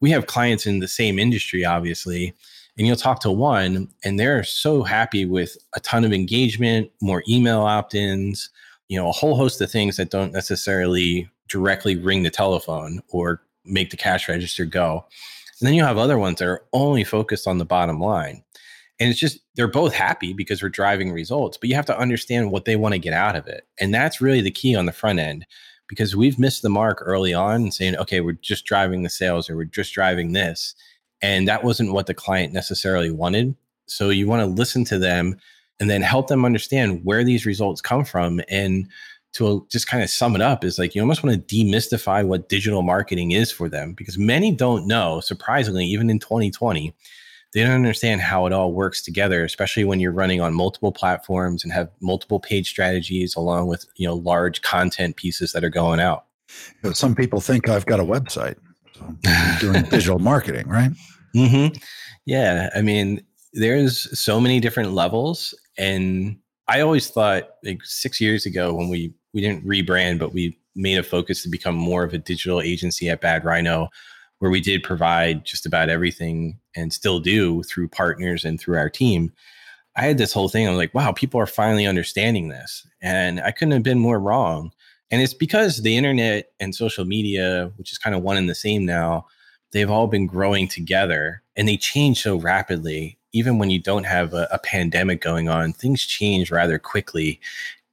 we 0.00 0.10
have 0.10 0.26
clients 0.26 0.66
in 0.66 0.80
the 0.80 0.88
same 0.88 1.18
industry 1.18 1.64
obviously 1.64 2.34
and 2.76 2.86
you'll 2.86 2.96
talk 2.96 3.20
to 3.20 3.30
one 3.30 3.88
and 4.04 4.18
they're 4.18 4.44
so 4.44 4.82
happy 4.82 5.24
with 5.24 5.56
a 5.74 5.80
ton 5.80 6.04
of 6.04 6.12
engagement 6.12 6.90
more 7.00 7.22
email 7.28 7.60
opt-ins 7.60 8.50
you 8.88 8.98
know 8.98 9.08
a 9.08 9.12
whole 9.12 9.36
host 9.36 9.60
of 9.60 9.70
things 9.70 9.96
that 9.96 10.10
don't 10.10 10.32
necessarily 10.32 11.28
directly 11.48 11.96
ring 11.96 12.22
the 12.22 12.30
telephone 12.30 13.00
or 13.08 13.40
make 13.64 13.90
the 13.90 13.96
cash 13.96 14.28
register 14.28 14.64
go 14.64 15.04
and 15.60 15.66
then 15.66 15.74
you 15.74 15.84
have 15.84 15.98
other 15.98 16.18
ones 16.18 16.38
that 16.38 16.48
are 16.48 16.64
only 16.72 17.04
focused 17.04 17.46
on 17.46 17.58
the 17.58 17.64
bottom 17.64 18.00
line 18.00 18.42
and 19.00 19.10
it's 19.10 19.18
just 19.18 19.40
they're 19.56 19.66
both 19.66 19.92
happy 19.92 20.32
because 20.32 20.62
we're 20.62 20.68
driving 20.68 21.12
results 21.12 21.56
but 21.56 21.68
you 21.68 21.74
have 21.74 21.86
to 21.86 21.98
understand 21.98 22.50
what 22.50 22.64
they 22.64 22.76
want 22.76 22.92
to 22.92 22.98
get 22.98 23.12
out 23.12 23.36
of 23.36 23.46
it 23.46 23.66
and 23.80 23.92
that's 23.92 24.20
really 24.20 24.40
the 24.40 24.50
key 24.50 24.74
on 24.74 24.86
the 24.86 24.92
front 24.92 25.18
end 25.18 25.46
because 25.88 26.16
we've 26.16 26.38
missed 26.38 26.62
the 26.62 26.70
mark 26.70 27.02
early 27.02 27.34
on 27.34 27.56
and 27.56 27.74
saying 27.74 27.96
okay 27.96 28.20
we're 28.20 28.32
just 28.32 28.64
driving 28.64 29.02
the 29.02 29.10
sales 29.10 29.48
or 29.50 29.56
we're 29.56 29.64
just 29.64 29.92
driving 29.92 30.32
this 30.32 30.74
and 31.24 31.48
that 31.48 31.64
wasn't 31.64 31.94
what 31.94 32.04
the 32.06 32.12
client 32.12 32.52
necessarily 32.52 33.10
wanted. 33.10 33.56
So 33.86 34.10
you 34.10 34.28
want 34.28 34.40
to 34.40 34.46
listen 34.46 34.84
to 34.84 34.98
them 34.98 35.38
and 35.80 35.88
then 35.88 36.02
help 36.02 36.28
them 36.28 36.44
understand 36.44 37.00
where 37.02 37.24
these 37.24 37.46
results 37.46 37.80
come 37.80 38.04
from. 38.04 38.42
And 38.50 38.88
to 39.34 39.66
just 39.70 39.86
kind 39.86 40.02
of 40.02 40.10
sum 40.10 40.34
it 40.34 40.40
up 40.40 40.64
is 40.64 40.78
like 40.78 40.94
you 40.94 41.00
almost 41.00 41.22
want 41.22 41.48
to 41.48 41.54
demystify 41.54 42.24
what 42.24 42.48
digital 42.48 42.82
marketing 42.82 43.32
is 43.32 43.50
for 43.50 43.68
them 43.68 43.92
because 43.92 44.16
many 44.16 44.52
don't 44.52 44.86
know, 44.86 45.20
surprisingly, 45.20 45.84
even 45.86 46.08
in 46.08 46.18
2020, 46.18 46.94
they 47.52 47.62
don't 47.62 47.72
understand 47.72 48.20
how 48.20 48.46
it 48.46 48.52
all 48.52 48.72
works 48.72 49.02
together, 49.02 49.44
especially 49.44 49.84
when 49.84 50.00
you're 50.00 50.12
running 50.12 50.40
on 50.40 50.54
multiple 50.54 50.92
platforms 50.92 51.62
and 51.62 51.72
have 51.72 51.90
multiple 52.00 52.40
page 52.40 52.68
strategies 52.68 53.36
along 53.36 53.68
with 53.68 53.86
you 53.96 54.06
know 54.06 54.14
large 54.14 54.62
content 54.62 55.16
pieces 55.16 55.52
that 55.52 55.64
are 55.64 55.70
going 55.70 56.00
out. 56.00 56.24
Some 56.92 57.14
people 57.14 57.40
think 57.40 57.68
I've 57.68 57.86
got 57.86 58.00
a 58.00 58.04
website. 58.04 58.56
So 58.94 59.14
doing 59.60 59.82
digital 59.90 60.18
marketing, 60.18 60.68
right? 60.68 60.90
Mm-hmm. 61.34 61.76
Yeah. 62.26 62.70
I 62.74 62.82
mean, 62.82 63.24
there's 63.52 64.18
so 64.18 64.40
many 64.40 64.60
different 64.60 64.92
levels. 64.92 65.54
And 65.76 66.38
I 66.68 66.80
always 66.80 67.08
thought 67.08 67.50
like 67.64 67.80
six 67.84 68.20
years 68.20 68.46
ago 68.46 68.72
when 68.72 68.88
we 68.88 69.12
we 69.34 69.40
didn't 69.40 69.66
rebrand, 69.66 70.18
but 70.18 70.32
we 70.32 70.56
made 70.74 70.98
a 70.98 71.02
focus 71.02 71.42
to 71.42 71.48
become 71.48 71.74
more 71.74 72.04
of 72.04 72.14
a 72.14 72.18
digital 72.18 72.60
agency 72.60 73.10
at 73.10 73.20
Bad 73.20 73.44
Rhino, 73.44 73.88
where 74.38 74.50
we 74.50 74.60
did 74.60 74.82
provide 74.82 75.44
just 75.44 75.66
about 75.66 75.88
everything 75.88 76.58
and 76.74 76.92
still 76.92 77.20
do 77.20 77.62
through 77.64 77.88
partners 77.88 78.44
and 78.44 78.58
through 78.58 78.78
our 78.78 78.88
team. 78.88 79.32
I 79.96 80.02
had 80.02 80.18
this 80.18 80.32
whole 80.32 80.48
thing. 80.48 80.66
I'm 80.68 80.76
like, 80.76 80.94
wow, 80.94 81.12
people 81.12 81.40
are 81.40 81.46
finally 81.46 81.86
understanding 81.86 82.48
this. 82.48 82.86
And 83.00 83.40
I 83.40 83.50
couldn't 83.50 83.72
have 83.72 83.82
been 83.82 83.98
more 83.98 84.18
wrong. 84.18 84.72
And 85.10 85.22
it's 85.22 85.34
because 85.34 85.82
the 85.82 85.96
internet 85.96 86.50
and 86.58 86.74
social 86.74 87.04
media, 87.04 87.70
which 87.76 87.92
is 87.92 87.98
kind 87.98 88.16
of 88.16 88.22
one 88.22 88.36
and 88.36 88.48
the 88.48 88.54
same 88.54 88.84
now, 88.84 89.26
they've 89.72 89.90
all 89.90 90.06
been 90.06 90.26
growing 90.26 90.66
together 90.66 91.42
and 91.56 91.68
they 91.68 91.76
change 91.76 92.22
so 92.22 92.36
rapidly. 92.36 93.18
Even 93.32 93.58
when 93.58 93.70
you 93.70 93.80
don't 93.80 94.04
have 94.04 94.32
a, 94.32 94.48
a 94.50 94.58
pandemic 94.58 95.20
going 95.20 95.48
on, 95.48 95.72
things 95.72 96.02
change 96.02 96.50
rather 96.50 96.78
quickly. 96.78 97.40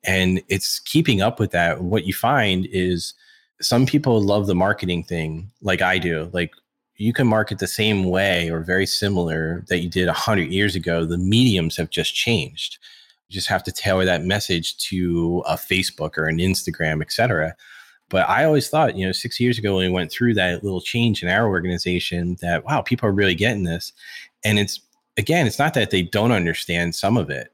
And 0.04 0.42
it's 0.48 0.80
keeping 0.80 1.22
up 1.22 1.40
with 1.40 1.52
that. 1.52 1.82
What 1.82 2.06
you 2.06 2.14
find 2.14 2.68
is 2.72 3.14
some 3.62 3.86
people 3.86 4.22
love 4.22 4.48
the 4.48 4.56
marketing 4.56 5.04
thing 5.04 5.52
like 5.62 5.82
I 5.82 6.00
do. 6.00 6.30
Like 6.34 6.52
you 6.98 7.14
can 7.14 7.28
market 7.28 7.60
the 7.60 7.68
same 7.68 8.06
way 8.06 8.50
or 8.50 8.62
very 8.62 8.86
similar 8.86 9.64
that 9.70 9.80
you 9.80 9.90
did 9.90 10.08
100 10.08 10.52
years 10.52 10.76
ago. 10.76 11.06
The 11.06 11.18
mediums 11.18 11.78
have 11.78 11.90
just 11.90 12.14
changed. 12.14 12.78
You 13.28 13.36
just 13.36 13.48
have 13.48 13.64
to 13.64 13.72
tailor 13.72 14.06
that 14.06 14.24
message 14.24 14.78
to 14.90 15.44
a 15.48 15.54
Facebook 15.56 16.18
or 16.18 16.26
an 16.26 16.38
Instagram, 16.38 17.02
et 17.02 17.12
cetera 17.12 17.56
But 18.10 18.28
I 18.30 18.44
always 18.44 18.70
thought, 18.70 18.98
you 18.98 19.06
know, 19.06 19.12
six 19.12 19.40
years 19.40 19.58
ago 19.58 19.76
when 19.76 19.88
we 19.88 19.94
went 19.94 20.12
through 20.12 20.34
that 20.36 20.64
little 20.64 20.82
change 20.82 21.24
in 21.24 21.30
our 21.30 21.48
organization, 21.48 22.38
that 22.42 22.66
wow, 22.66 22.82
people 22.82 23.08
are 23.08 23.14
really 23.14 23.36
getting 23.36 23.64
this. 23.64 23.94
And 24.44 24.60
it's 24.60 24.80
again, 25.18 25.48
it's 25.48 25.60
not 25.60 25.74
that 25.76 25.92
they 25.92 26.02
don't 26.02 26.32
understand 26.32 26.96
some 26.96 27.18
of 27.18 27.30
it, 27.30 27.54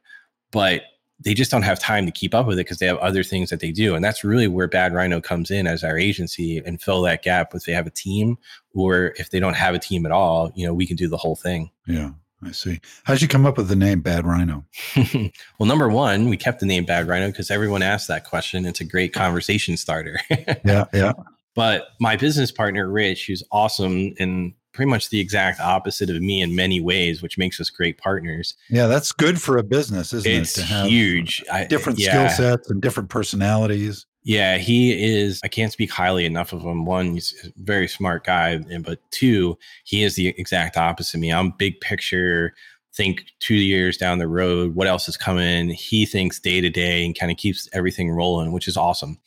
but 0.51 0.83
they 1.19 1.33
just 1.33 1.49
don't 1.49 1.63
have 1.63 1.79
time 1.79 2.05
to 2.05 2.11
keep 2.11 2.35
up 2.35 2.45
with 2.45 2.59
it 2.59 2.65
because 2.65 2.77
they 2.77 2.85
have 2.85 2.97
other 2.97 3.23
things 3.23 3.49
that 3.49 3.59
they 3.59 3.71
do. 3.71 3.95
And 3.95 4.03
that's 4.03 4.23
really 4.23 4.47
where 4.47 4.67
Bad 4.67 4.93
Rhino 4.93 5.19
comes 5.19 5.49
in 5.49 5.65
as 5.65 5.83
our 5.83 5.97
agency 5.97 6.59
and 6.59 6.81
fill 6.81 7.01
that 7.03 7.23
gap 7.23 7.55
if 7.55 7.63
they 7.63 7.71
have 7.71 7.87
a 7.87 7.91
team 7.91 8.37
or 8.73 9.13
if 9.17 9.31
they 9.31 9.39
don't 9.39 9.55
have 9.55 9.73
a 9.73 9.79
team 9.79 10.05
at 10.05 10.11
all, 10.11 10.51
you 10.53 10.65
know, 10.65 10.73
we 10.73 10.85
can 10.85 10.95
do 10.95 11.07
the 11.07 11.17
whole 11.17 11.35
thing. 11.35 11.71
Yeah. 11.87 12.11
I 12.43 12.51
see. 12.51 12.79
How'd 13.03 13.21
you 13.21 13.27
come 13.27 13.47
up 13.47 13.57
with 13.57 13.67
the 13.67 13.75
name 13.75 14.01
Bad 14.01 14.25
Rhino? 14.25 14.63
well, 15.57 15.67
number 15.67 15.89
one, 15.89 16.29
we 16.29 16.37
kept 16.37 16.59
the 16.59 16.67
name 16.67 16.85
Bad 16.85 17.07
Rhino 17.07 17.27
because 17.27 17.49
everyone 17.49 17.81
asked 17.81 18.07
that 18.09 18.25
question. 18.25 18.65
It's 18.67 18.79
a 18.79 18.85
great 18.85 19.11
conversation 19.11 19.75
starter. 19.75 20.19
yeah, 20.63 20.85
yeah. 20.93 21.13
But 21.55 21.87
my 21.99 22.15
business 22.15 22.51
partner, 22.51 22.87
Rich, 22.87 23.25
who's 23.25 23.41
awesome 23.51 24.13
and 24.19 24.53
pretty 24.77 24.89
much 24.89 25.09
the 25.09 25.19
exact 25.19 25.59
opposite 25.59 26.07
of 26.09 26.21
me 26.21 26.39
in 26.39 26.55
many 26.55 26.79
ways, 26.79 27.23
which 27.23 27.35
makes 27.35 27.59
us 27.59 27.69
great 27.71 27.97
partners. 27.97 28.55
Yeah, 28.69 28.85
that's 28.85 29.11
good 29.11 29.41
for 29.41 29.57
a 29.57 29.63
business, 29.63 30.13
isn't 30.13 30.31
it's 30.31 30.55
it? 30.55 30.61
To 30.61 30.67
have 30.67 30.87
huge. 30.87 31.43
different 31.67 31.97
yeah. 31.97 32.27
skill 32.27 32.51
sets 32.51 32.69
and 32.69 32.79
different 32.79 33.09
personalities. 33.09 34.05
Yeah, 34.23 34.57
he 34.57 35.15
is. 35.15 35.41
I 35.43 35.47
can't 35.47 35.71
speak 35.71 35.89
highly 35.89 36.25
enough 36.25 36.53
of 36.53 36.61
him. 36.61 36.85
One, 36.85 37.13
he's 37.13 37.33
a 37.43 37.51
very 37.63 37.87
smart 37.87 38.23
guy, 38.23 38.49
and 38.69 38.85
but 38.85 38.99
two, 39.09 39.57
he 39.83 40.03
is 40.03 40.13
the 40.15 40.27
exact 40.27 40.77
opposite 40.77 41.15
of 41.15 41.21
me. 41.21 41.33
I'm 41.33 41.51
big 41.57 41.81
picture, 41.81 42.53
think 42.93 43.23
two 43.39 43.55
years 43.55 43.97
down 43.97 44.19
the 44.19 44.27
road, 44.27 44.75
what 44.75 44.85
else 44.85 45.09
is 45.09 45.17
coming. 45.17 45.69
He 45.69 46.05
thinks 46.05 46.39
day 46.39 46.61
to 46.61 46.69
day 46.69 47.03
and 47.03 47.17
kind 47.17 47.31
of 47.31 47.37
keeps 47.39 47.67
everything 47.73 48.11
rolling, 48.11 48.51
which 48.51 48.67
is 48.67 48.77
awesome. 48.77 49.17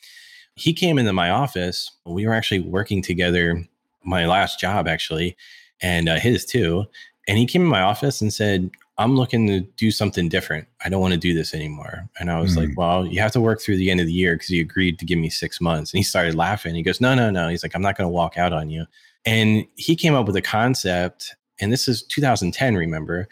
He 0.55 0.73
came 0.73 0.97
into 0.97 1.13
my 1.13 1.31
office. 1.31 1.91
We 2.07 2.25
were 2.25 2.35
actually 2.35 2.61
working 2.61 3.03
together, 3.03 3.65
my 4.05 4.27
last 4.27 4.61
job 4.61 4.89
actually, 4.89 5.37
and 5.81 6.09
uh, 6.09 6.19
his 6.19 6.45
too. 6.45 6.85
And 7.29 7.39
he 7.39 7.47
came 7.47 7.63
in 7.63 7.69
my 7.69 7.83
office 7.83 8.21
and 8.21 8.33
said, 8.33 8.71
I'm 8.99 9.17
looking 9.17 9.47
to 9.47 9.61
do 9.61 9.91
something 9.91 10.29
different. 10.29 10.69
I 10.85 10.91
don't 10.91 11.01
want 11.01 11.15
to 11.15 11.19
do 11.19 11.33
this 11.33 11.55
anymore. 11.55 12.09
And 12.19 12.31
I 12.31 12.39
was 12.39 12.55
mm-hmm. 12.55 12.69
like, 12.69 12.79
well, 12.79 13.07
you 13.07 13.19
have 13.21 13.33
to 13.33 13.41
work 13.41 13.61
through 13.61 13.79
the 13.79 13.91
end 13.91 13.99
of 13.99 14.07
the 14.07 14.13
year 14.13 14.35
because 14.35 14.51
you 14.51 14.61
agreed 14.61 14.99
to 14.99 15.07
give 15.07 15.19
me 15.19 15.31
six 15.31 15.59
months. 15.59 15.93
And 15.93 15.99
he 15.99 16.03
started 16.03 16.35
laughing. 16.35 16.75
He 16.75 16.83
goes, 16.83 17.01
no, 17.01 17.15
no, 17.15 17.31
no. 17.31 17.49
He's 17.49 17.63
like, 17.63 17.75
I'm 17.75 17.81
not 17.81 17.97
going 17.97 18.07
to 18.07 18.13
walk 18.13 18.37
out 18.37 18.53
on 18.53 18.69
you. 18.69 18.85
And 19.25 19.67
he 19.77 19.97
came 19.97 20.15
up 20.15 20.27
with 20.27 20.37
a 20.37 20.43
concept, 20.43 21.35
and 21.61 21.73
this 21.73 21.89
is 21.89 22.03
2010, 22.03 22.75
remember, 22.75 23.29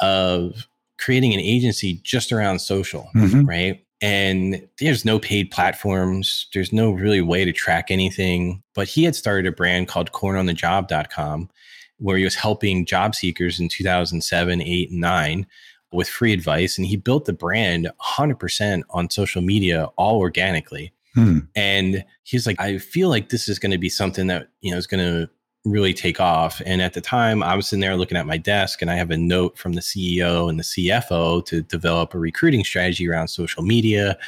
of 0.00 0.66
creating 0.98 1.32
an 1.32 1.40
agency 1.40 2.00
just 2.02 2.32
around 2.32 2.58
social, 2.58 3.08
mm-hmm. 3.14 3.44
right? 3.44 3.83
And 4.00 4.66
there's 4.78 5.04
no 5.04 5.18
paid 5.18 5.50
platforms. 5.50 6.48
There's 6.52 6.72
no 6.72 6.90
really 6.90 7.22
way 7.22 7.44
to 7.44 7.52
track 7.52 7.90
anything. 7.90 8.62
But 8.74 8.88
he 8.88 9.04
had 9.04 9.16
started 9.16 9.46
a 9.46 9.56
brand 9.56 9.88
called 9.88 10.12
corneronthejob.com 10.12 11.50
where 11.98 12.16
he 12.16 12.24
was 12.24 12.34
helping 12.34 12.84
job 12.84 13.14
seekers 13.14 13.60
in 13.60 13.68
2007, 13.68 14.60
8, 14.60 14.90
and 14.90 15.00
9 15.00 15.46
with 15.92 16.08
free 16.08 16.32
advice. 16.32 16.76
And 16.76 16.86
he 16.86 16.96
built 16.96 17.24
the 17.24 17.32
brand 17.32 17.88
100% 18.02 18.82
on 18.90 19.10
social 19.10 19.42
media, 19.42 19.84
all 19.96 20.18
organically. 20.18 20.92
Hmm. 21.14 21.40
And 21.54 22.04
he's 22.24 22.46
like, 22.46 22.60
I 22.60 22.78
feel 22.78 23.08
like 23.08 23.28
this 23.28 23.48
is 23.48 23.60
going 23.60 23.72
to 23.72 23.78
be 23.78 23.88
something 23.88 24.26
that, 24.26 24.48
you 24.60 24.72
know, 24.72 24.76
is 24.76 24.88
going 24.88 25.04
to 25.04 25.30
really 25.64 25.94
take 25.94 26.20
off. 26.20 26.60
And 26.66 26.82
at 26.82 26.92
the 26.92 27.00
time, 27.00 27.42
I 27.42 27.56
was 27.56 27.68
sitting 27.68 27.80
there 27.80 27.96
looking 27.96 28.18
at 28.18 28.26
my 28.26 28.36
desk, 28.36 28.82
and 28.82 28.90
I 28.90 28.96
have 28.96 29.10
a 29.10 29.16
note 29.16 29.56
from 29.56 29.72
the 29.72 29.80
CEO 29.80 30.48
and 30.48 30.58
the 30.58 30.62
CFO 30.64 31.44
to 31.46 31.62
develop 31.62 32.14
a 32.14 32.18
recruiting 32.18 32.64
strategy 32.64 33.08
around 33.08 33.28
social 33.28 33.62
media. 33.62 34.18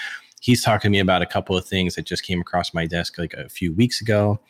He's 0.40 0.62
talking 0.62 0.90
to 0.90 0.92
me 0.92 1.00
about 1.00 1.22
a 1.22 1.26
couple 1.26 1.56
of 1.56 1.66
things 1.66 1.94
that 1.94 2.06
just 2.06 2.22
came 2.22 2.40
across 2.40 2.72
my 2.72 2.86
desk 2.86 3.18
like 3.18 3.34
a 3.34 3.48
few 3.48 3.72
weeks 3.72 4.00
ago. 4.00 4.40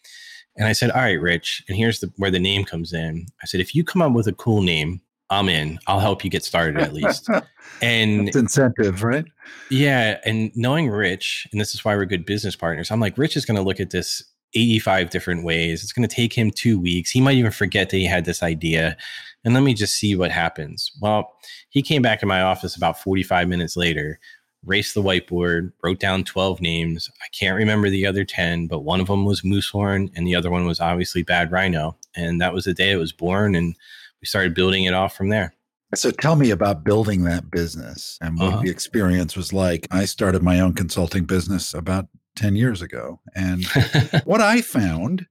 And 0.57 0.66
I 0.66 0.73
said, 0.73 0.90
All 0.90 1.02
right, 1.02 1.21
Rich, 1.21 1.64
and 1.69 1.76
here's 1.76 2.00
the, 2.00 2.12
where 2.16 2.31
the 2.31 2.38
name 2.38 2.64
comes 2.64 2.93
in. 2.93 3.26
I 3.43 3.47
said, 3.47 3.61
If 3.61 3.75
you 3.75 3.85
come 3.85 4.02
up 4.02 4.12
with 4.12 4.26
a 4.26 4.33
cool 4.33 4.62
name, 4.62 5.00
I'm 5.28 5.49
in. 5.49 5.78
I'll 5.87 6.00
help 6.00 6.25
you 6.25 6.31
get 6.31 6.45
started 6.45 6.81
at 6.81 6.93
least. 6.93 7.28
And 7.83 8.28
it's 8.28 8.37
incentive, 8.37 9.02
right? 9.02 9.26
Yeah. 9.71 10.19
And 10.25 10.50
knowing 10.55 10.88
Rich, 10.88 11.47
and 11.52 11.61
this 11.61 11.75
is 11.75 11.85
why 11.85 11.95
we're 11.95 12.07
good 12.07 12.25
business 12.25 12.57
partners, 12.57 12.90
I'm 12.90 13.00
like, 13.00 13.19
Rich 13.19 13.37
is 13.37 13.45
going 13.45 13.57
to 13.57 13.62
look 13.62 13.81
at 13.81 13.90
this 13.90 14.23
85 14.56 15.10
different 15.10 15.44
ways. 15.44 15.82
It's 15.82 15.92
going 15.92 16.08
to 16.08 16.14
take 16.14 16.32
him 16.32 16.50
two 16.50 16.78
weeks. 16.80 17.10
He 17.10 17.20
might 17.20 17.36
even 17.36 17.52
forget 17.52 17.90
that 17.90 17.96
he 17.96 18.06
had 18.06 18.25
this 18.25 18.42
idea. 18.42 18.96
And 19.44 19.54
let 19.54 19.62
me 19.62 19.75
just 19.75 19.94
see 19.94 20.16
what 20.16 20.32
happens. 20.32 20.90
Well, 21.00 21.32
he 21.70 21.82
came 21.82 22.02
back 22.02 22.22
in 22.22 22.28
my 22.28 22.42
office 22.42 22.76
about 22.76 23.00
45 23.00 23.48
minutes 23.48 23.76
later 23.76 24.18
raced 24.66 24.94
the 24.94 25.02
whiteboard, 25.02 25.72
wrote 25.82 26.00
down 26.00 26.25
12 26.25 26.60
names. 26.60 27.08
I 27.22 27.28
can't 27.28 27.56
remember 27.56 27.88
the 27.88 28.06
other 28.06 28.25
10, 28.25 28.66
but 28.66 28.81
one 28.81 29.00
of 29.00 29.07
them 29.07 29.24
was 29.24 29.42
Moosehorn 29.42 30.11
and 30.14 30.26
the 30.26 30.35
other 30.35 30.50
one 30.50 30.66
was 30.66 30.81
obviously 30.81 31.22
Bad 31.22 31.52
Rhino. 31.52 31.96
And 32.14 32.40
that 32.40 32.52
was 32.52 32.64
the 32.64 32.74
day 32.74 32.90
it 32.90 32.96
was 32.96 33.12
born. 33.12 33.54
And 33.54 33.76
we 34.20 34.26
started 34.26 34.54
building 34.54 34.85
it 34.85 34.94
off 34.94 35.16
from 35.16 35.28
there. 35.28 35.54
So 35.94 36.11
tell 36.11 36.37
me 36.37 36.50
about 36.50 36.85
building 36.85 37.24
that 37.24 37.50
business 37.50 38.18
and 38.20 38.38
what 38.38 38.54
uh-huh. 38.54 38.62
the 38.62 38.70
experience 38.70 39.37
was 39.37 39.52
like. 39.52 39.87
I 39.90 40.04
started 40.04 40.42
my 40.42 40.59
own 40.59 40.74
consulting 40.74 41.24
business 41.24 41.72
about 41.72 42.09
10 42.37 42.57
years 42.57 42.83
ago. 42.83 43.20
And 43.35 43.64
what 44.25 44.40
I 44.40 44.61
found 44.61 45.27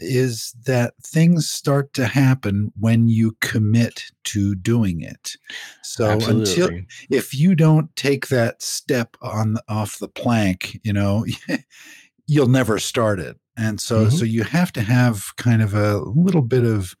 is 0.00 0.54
that 0.66 0.94
things 1.02 1.48
start 1.48 1.92
to 1.92 2.06
happen 2.06 2.72
when 2.78 3.08
you 3.08 3.36
commit 3.40 4.04
to 4.24 4.54
doing 4.54 5.02
it. 5.02 5.36
So 5.82 6.10
Absolutely. 6.10 6.40
until 6.40 6.80
if 7.10 7.34
you 7.34 7.54
don't 7.54 7.94
take 7.96 8.28
that 8.28 8.62
step 8.62 9.16
on 9.20 9.58
off 9.68 9.98
the 9.98 10.08
plank, 10.08 10.80
you 10.82 10.92
know, 10.92 11.26
you'll 12.26 12.48
never 12.48 12.78
start 12.78 13.20
it. 13.20 13.38
And 13.56 13.80
so 13.80 14.06
mm-hmm. 14.06 14.16
so 14.16 14.24
you 14.24 14.44
have 14.44 14.72
to 14.72 14.82
have 14.82 15.36
kind 15.36 15.62
of 15.62 15.74
a 15.74 15.98
little 15.98 16.42
bit 16.42 16.64
of 16.64 16.96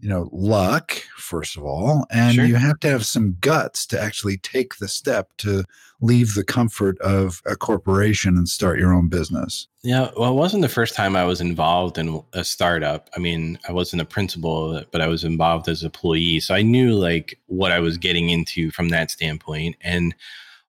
you 0.00 0.08
know 0.08 0.28
luck 0.32 0.96
first 1.30 1.56
of 1.56 1.64
all 1.64 2.04
and 2.10 2.34
sure. 2.34 2.44
you 2.44 2.56
have 2.56 2.80
to 2.80 2.88
have 2.88 3.06
some 3.06 3.36
guts 3.40 3.86
to 3.86 4.00
actually 4.00 4.36
take 4.36 4.76
the 4.76 4.88
step 4.88 5.30
to 5.36 5.62
leave 6.00 6.34
the 6.34 6.42
comfort 6.42 6.98
of 7.00 7.40
a 7.46 7.54
corporation 7.54 8.36
and 8.36 8.48
start 8.48 8.78
your 8.78 8.92
own 8.92 9.08
business. 9.08 9.68
Yeah 9.84 10.10
well 10.16 10.32
it 10.32 10.36
wasn't 10.36 10.62
the 10.62 10.68
first 10.68 10.96
time 10.96 11.14
i 11.14 11.24
was 11.24 11.40
involved 11.40 11.96
in 11.98 12.20
a 12.32 12.42
startup. 12.42 13.08
I 13.16 13.20
mean 13.20 13.58
i 13.68 13.72
wasn't 13.72 14.02
a 14.02 14.06
principal 14.16 14.82
but 14.90 15.00
i 15.00 15.06
was 15.06 15.22
involved 15.22 15.68
as 15.68 15.82
an 15.82 15.86
employee 15.86 16.40
so 16.40 16.54
i 16.54 16.62
knew 16.62 16.94
like 16.94 17.38
what 17.46 17.70
i 17.70 17.78
was 17.78 17.96
getting 17.96 18.28
into 18.30 18.70
from 18.72 18.88
that 18.88 19.10
standpoint 19.10 19.76
and 19.80 20.14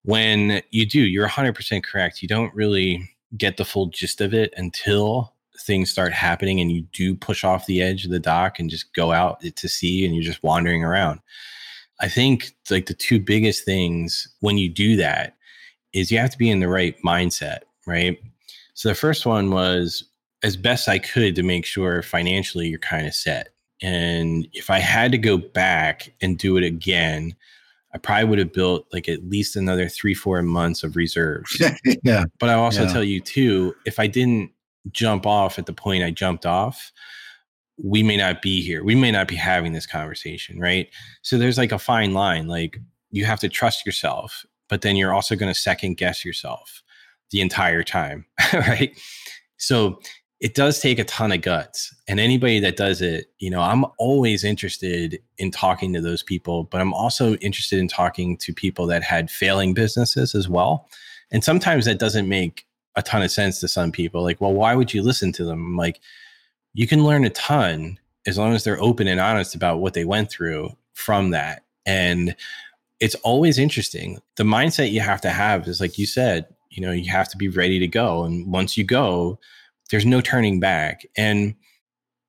when 0.04 0.62
you 0.70 0.86
do 0.86 1.00
you're 1.00 1.28
100% 1.28 1.82
correct. 1.82 2.22
You 2.22 2.28
don't 2.28 2.54
really 2.54 3.10
get 3.36 3.56
the 3.56 3.64
full 3.64 3.86
gist 3.86 4.20
of 4.20 4.34
it 4.34 4.52
until 4.56 5.34
things 5.62 5.90
start 5.90 6.12
happening 6.12 6.60
and 6.60 6.70
you 6.70 6.82
do 6.92 7.14
push 7.14 7.44
off 7.44 7.66
the 7.66 7.82
edge 7.82 8.04
of 8.04 8.10
the 8.10 8.20
dock 8.20 8.58
and 8.58 8.70
just 8.70 8.92
go 8.94 9.12
out 9.12 9.40
to 9.40 9.68
sea 9.68 10.04
and 10.04 10.14
you're 10.14 10.24
just 10.24 10.42
wandering 10.42 10.84
around. 10.84 11.20
I 12.00 12.08
think 12.08 12.52
like 12.70 12.86
the 12.86 12.94
two 12.94 13.20
biggest 13.20 13.64
things 13.64 14.28
when 14.40 14.58
you 14.58 14.68
do 14.68 14.96
that 14.96 15.36
is 15.92 16.10
you 16.10 16.18
have 16.18 16.30
to 16.30 16.38
be 16.38 16.50
in 16.50 16.60
the 16.60 16.68
right 16.68 16.96
mindset, 17.04 17.60
right? 17.86 18.18
So 18.74 18.88
the 18.88 18.94
first 18.94 19.26
one 19.26 19.50
was 19.50 20.04
as 20.42 20.56
best 20.56 20.88
I 20.88 20.98
could 20.98 21.36
to 21.36 21.42
make 21.42 21.64
sure 21.64 22.02
financially 22.02 22.68
you're 22.68 22.78
kind 22.78 23.06
of 23.06 23.14
set. 23.14 23.50
And 23.80 24.48
if 24.52 24.70
I 24.70 24.78
had 24.78 25.12
to 25.12 25.18
go 25.18 25.36
back 25.36 26.12
and 26.20 26.38
do 26.38 26.56
it 26.56 26.64
again, 26.64 27.34
I 27.94 27.98
probably 27.98 28.24
would 28.24 28.38
have 28.38 28.52
built 28.52 28.86
like 28.92 29.08
at 29.08 29.28
least 29.28 29.56
another 29.56 29.88
three, 29.88 30.14
four 30.14 30.40
months 30.42 30.82
of 30.82 30.96
reserves. 30.96 31.62
yeah. 32.02 32.24
But 32.38 32.48
I 32.48 32.54
also 32.54 32.84
yeah. 32.84 32.92
tell 32.92 33.04
you 33.04 33.20
too, 33.20 33.74
if 33.84 33.98
I 33.98 34.06
didn't 34.06 34.50
jump 34.90 35.26
off 35.26 35.58
at 35.58 35.66
the 35.66 35.72
point 35.72 36.04
I 36.04 36.10
jumped 36.10 36.46
off, 36.46 36.92
we 37.82 38.02
may 38.02 38.16
not 38.16 38.42
be 38.42 38.62
here. 38.62 38.84
We 38.84 38.94
may 38.94 39.10
not 39.10 39.28
be 39.28 39.36
having 39.36 39.72
this 39.72 39.86
conversation, 39.86 40.58
right? 40.58 40.88
So 41.22 41.38
there's 41.38 41.58
like 41.58 41.72
a 41.72 41.78
fine 41.78 42.14
line. 42.14 42.48
Like 42.48 42.78
you 43.10 43.24
have 43.24 43.40
to 43.40 43.48
trust 43.48 43.86
yourself, 43.86 44.44
but 44.68 44.82
then 44.82 44.96
you're 44.96 45.14
also 45.14 45.36
going 45.36 45.52
to 45.52 45.58
second 45.58 45.96
guess 45.96 46.24
yourself 46.24 46.82
the 47.30 47.40
entire 47.40 47.82
time, 47.82 48.26
right? 48.52 48.98
So 49.56 50.00
it 50.40 50.54
does 50.54 50.80
take 50.80 50.98
a 50.98 51.04
ton 51.04 51.30
of 51.30 51.40
guts. 51.40 51.94
And 52.08 52.18
anybody 52.18 52.58
that 52.60 52.76
does 52.76 53.00
it, 53.00 53.26
you 53.38 53.48
know, 53.48 53.60
I'm 53.60 53.84
always 53.98 54.42
interested 54.42 55.20
in 55.38 55.52
talking 55.52 55.92
to 55.92 56.00
those 56.00 56.22
people, 56.22 56.64
but 56.64 56.80
I'm 56.80 56.92
also 56.92 57.34
interested 57.36 57.78
in 57.78 57.86
talking 57.86 58.36
to 58.38 58.52
people 58.52 58.86
that 58.88 59.04
had 59.04 59.30
failing 59.30 59.72
businesses 59.72 60.34
as 60.34 60.48
well. 60.48 60.88
And 61.30 61.44
sometimes 61.44 61.84
that 61.84 62.00
doesn't 62.00 62.28
make 62.28 62.66
a 62.96 63.02
ton 63.02 63.22
of 63.22 63.30
sense 63.30 63.60
to 63.60 63.68
some 63.68 63.92
people. 63.92 64.22
Like, 64.22 64.40
well, 64.40 64.52
why 64.52 64.74
would 64.74 64.92
you 64.92 65.02
listen 65.02 65.32
to 65.32 65.44
them? 65.44 65.76
like, 65.76 66.00
you 66.74 66.86
can 66.86 67.04
learn 67.04 67.24
a 67.24 67.30
ton 67.30 67.98
as 68.26 68.38
long 68.38 68.54
as 68.54 68.64
they're 68.64 68.80
open 68.80 69.06
and 69.06 69.20
honest 69.20 69.54
about 69.54 69.80
what 69.80 69.94
they 69.94 70.04
went 70.04 70.30
through 70.30 70.70
from 70.94 71.30
that. 71.30 71.64
And 71.84 72.34
it's 73.00 73.14
always 73.16 73.58
interesting. 73.58 74.20
The 74.36 74.44
mindset 74.44 74.92
you 74.92 75.00
have 75.00 75.20
to 75.22 75.30
have 75.30 75.66
is 75.66 75.80
like 75.80 75.98
you 75.98 76.06
said, 76.06 76.46
you 76.70 76.80
know, 76.80 76.92
you 76.92 77.10
have 77.10 77.28
to 77.30 77.36
be 77.36 77.48
ready 77.48 77.78
to 77.78 77.86
go. 77.86 78.24
And 78.24 78.50
once 78.50 78.76
you 78.76 78.84
go, 78.84 79.38
there's 79.90 80.06
no 80.06 80.20
turning 80.20 80.60
back. 80.60 81.04
And, 81.16 81.54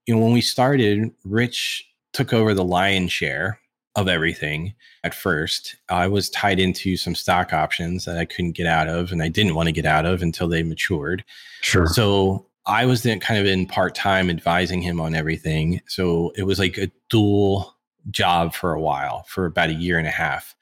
you 0.05 0.15
know, 0.15 0.21
when 0.21 0.33
we 0.33 0.41
started, 0.41 1.11
Rich 1.23 1.87
took 2.11 2.33
over 2.33 2.53
the 2.53 2.65
lion's 2.65 3.13
share 3.13 3.59
of 3.95 4.07
everything 4.07 4.73
at 5.03 5.13
first. 5.13 5.75
I 5.89 6.07
was 6.07 6.29
tied 6.29 6.59
into 6.59 6.97
some 6.97 7.15
stock 7.15 7.53
options 7.53 8.05
that 8.05 8.17
I 8.17 8.25
couldn't 8.25 8.53
get 8.53 8.65
out 8.65 8.87
of 8.87 9.11
and 9.11 9.21
I 9.21 9.27
didn't 9.27 9.55
want 9.55 9.67
to 9.67 9.73
get 9.73 9.85
out 9.85 10.05
of 10.05 10.21
until 10.21 10.47
they 10.47 10.63
matured. 10.63 11.23
Sure. 11.61 11.85
So 11.87 12.47
I 12.65 12.85
was 12.85 13.03
then 13.03 13.19
kind 13.19 13.39
of 13.39 13.45
in 13.45 13.67
part 13.67 13.93
time 13.93 14.29
advising 14.29 14.81
him 14.81 14.99
on 14.99 15.13
everything. 15.13 15.81
So 15.87 16.31
it 16.35 16.43
was 16.43 16.59
like 16.59 16.77
a 16.77 16.91
dual 17.09 17.75
job 18.09 18.53
for 18.53 18.73
a 18.73 18.81
while, 18.81 19.25
for 19.27 19.45
about 19.45 19.69
a 19.69 19.73
year 19.73 19.99
and 19.99 20.07
a 20.07 20.11
half. 20.11 20.55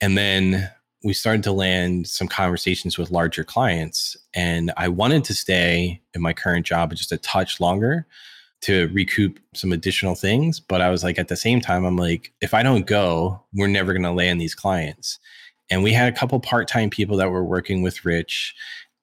And 0.00 0.16
then 0.16 0.70
we 1.02 1.12
started 1.12 1.42
to 1.44 1.52
land 1.52 2.06
some 2.06 2.28
conversations 2.28 2.98
with 2.98 3.10
larger 3.10 3.42
clients. 3.42 4.16
And 4.34 4.70
I 4.76 4.88
wanted 4.88 5.24
to 5.24 5.34
stay 5.34 6.02
in 6.14 6.22
my 6.22 6.32
current 6.32 6.66
job 6.66 6.94
just 6.94 7.12
a 7.12 7.18
touch 7.18 7.60
longer 7.60 8.06
to 8.62 8.88
recoup 8.88 9.40
some 9.54 9.72
additional 9.72 10.14
things. 10.14 10.60
But 10.60 10.80
I 10.80 10.90
was 10.90 11.02
like, 11.02 11.18
at 11.18 11.28
the 11.28 11.36
same 11.36 11.60
time, 11.60 11.84
I'm 11.84 11.96
like, 11.96 12.32
if 12.40 12.54
I 12.54 12.62
don't 12.62 12.86
go, 12.86 13.42
we're 13.54 13.68
never 13.68 13.92
going 13.92 14.02
to 14.02 14.12
land 14.12 14.40
these 14.40 14.54
clients. 14.54 15.18
And 15.70 15.82
we 15.82 15.92
had 15.92 16.12
a 16.12 16.16
couple 16.16 16.38
part 16.40 16.68
time 16.68 16.90
people 16.90 17.16
that 17.18 17.30
were 17.30 17.44
working 17.44 17.82
with 17.82 18.04
Rich, 18.04 18.54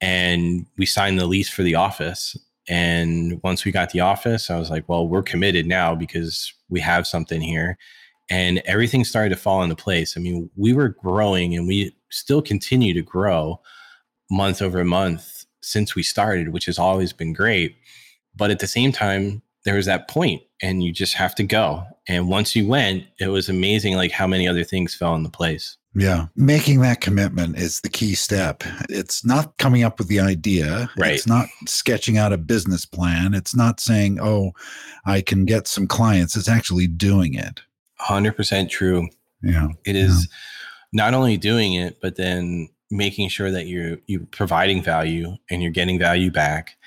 and 0.01 0.65
we 0.77 0.85
signed 0.85 1.19
the 1.19 1.25
lease 1.25 1.49
for 1.49 1.63
the 1.63 1.75
office. 1.75 2.37
And 2.67 3.41
once 3.43 3.63
we 3.63 3.71
got 3.71 3.91
the 3.91 4.01
office, 4.01 4.49
I 4.49 4.59
was 4.59 4.69
like, 4.69 4.87
well, 4.89 5.07
we're 5.07 5.23
committed 5.23 5.65
now 5.65 5.95
because 5.95 6.53
we 6.69 6.81
have 6.81 7.07
something 7.07 7.39
here. 7.39 7.77
And 8.29 8.61
everything 8.65 9.05
started 9.05 9.29
to 9.29 9.37
fall 9.37 9.63
into 9.63 9.75
place. 9.75 10.17
I 10.17 10.19
mean, 10.19 10.49
we 10.57 10.73
were 10.73 10.89
growing 10.89 11.55
and 11.55 11.65
we 11.65 11.95
still 12.09 12.41
continue 12.41 12.93
to 12.93 13.01
grow 13.01 13.61
month 14.29 14.61
over 14.61 14.83
month 14.83 15.45
since 15.61 15.95
we 15.95 16.03
started, 16.03 16.49
which 16.49 16.65
has 16.65 16.77
always 16.77 17.13
been 17.13 17.31
great. 17.31 17.77
But 18.35 18.51
at 18.51 18.59
the 18.59 18.67
same 18.67 18.91
time, 18.91 19.41
there 19.67 19.75
was 19.75 19.85
that 19.85 20.07
point 20.07 20.41
and 20.61 20.81
you 20.81 20.93
just 20.93 21.13
have 21.15 21.35
to 21.35 21.43
go. 21.43 21.83
And 22.07 22.29
once 22.29 22.55
you 22.55 22.65
went, 22.65 23.03
it 23.19 23.27
was 23.27 23.49
amazing 23.49 23.97
like 23.97 24.11
how 24.11 24.25
many 24.25 24.47
other 24.47 24.63
things 24.63 24.95
fell 24.95 25.13
into 25.13 25.29
place. 25.29 25.75
Yeah. 25.93 26.27
Making 26.37 26.79
that 26.81 27.01
commitment 27.01 27.57
is 27.57 27.81
the 27.81 27.89
key 27.89 28.15
step. 28.15 28.63
It's 28.87 29.25
not 29.25 29.57
coming 29.57 29.83
up 29.83 29.99
with 29.99 30.07
the 30.07 30.21
idea. 30.21 30.89
Right. 30.97 31.11
It's 31.11 31.27
not 31.27 31.47
sketching 31.67 32.17
out 32.17 32.31
a 32.31 32.37
business 32.37 32.85
plan. 32.85 33.33
It's 33.33 33.53
not 33.53 33.81
saying, 33.81 34.19
oh, 34.21 34.53
I 35.05 35.19
can 35.19 35.43
get 35.43 35.67
some 35.67 35.85
clients. 35.85 36.37
It's 36.37 36.47
actually 36.47 36.87
doing 36.87 37.33
it. 37.33 37.59
100% 37.99 38.69
true. 38.69 39.09
Yeah. 39.43 39.67
It 39.85 39.97
is 39.97 40.29
yeah. 40.93 41.03
not 41.03 41.13
only 41.13 41.35
doing 41.35 41.73
it, 41.73 41.99
but 42.01 42.15
then 42.15 42.69
making 42.89 43.27
sure 43.27 43.51
that 43.51 43.67
you're 43.67 43.97
you're 44.07 44.25
providing 44.27 44.81
value 44.81 45.35
and 45.49 45.61
you're 45.61 45.73
getting 45.73 45.99
value 45.99 46.31
back 46.31 46.77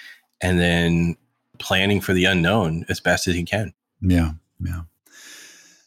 and 0.41 0.59
then 0.59 1.15
planning 1.61 2.01
for 2.01 2.13
the 2.13 2.25
unknown 2.25 2.85
as 2.89 2.99
best 2.99 3.29
as 3.29 3.35
he 3.35 3.45
can. 3.45 3.73
Yeah. 4.01 4.33
Yeah. 4.65 4.83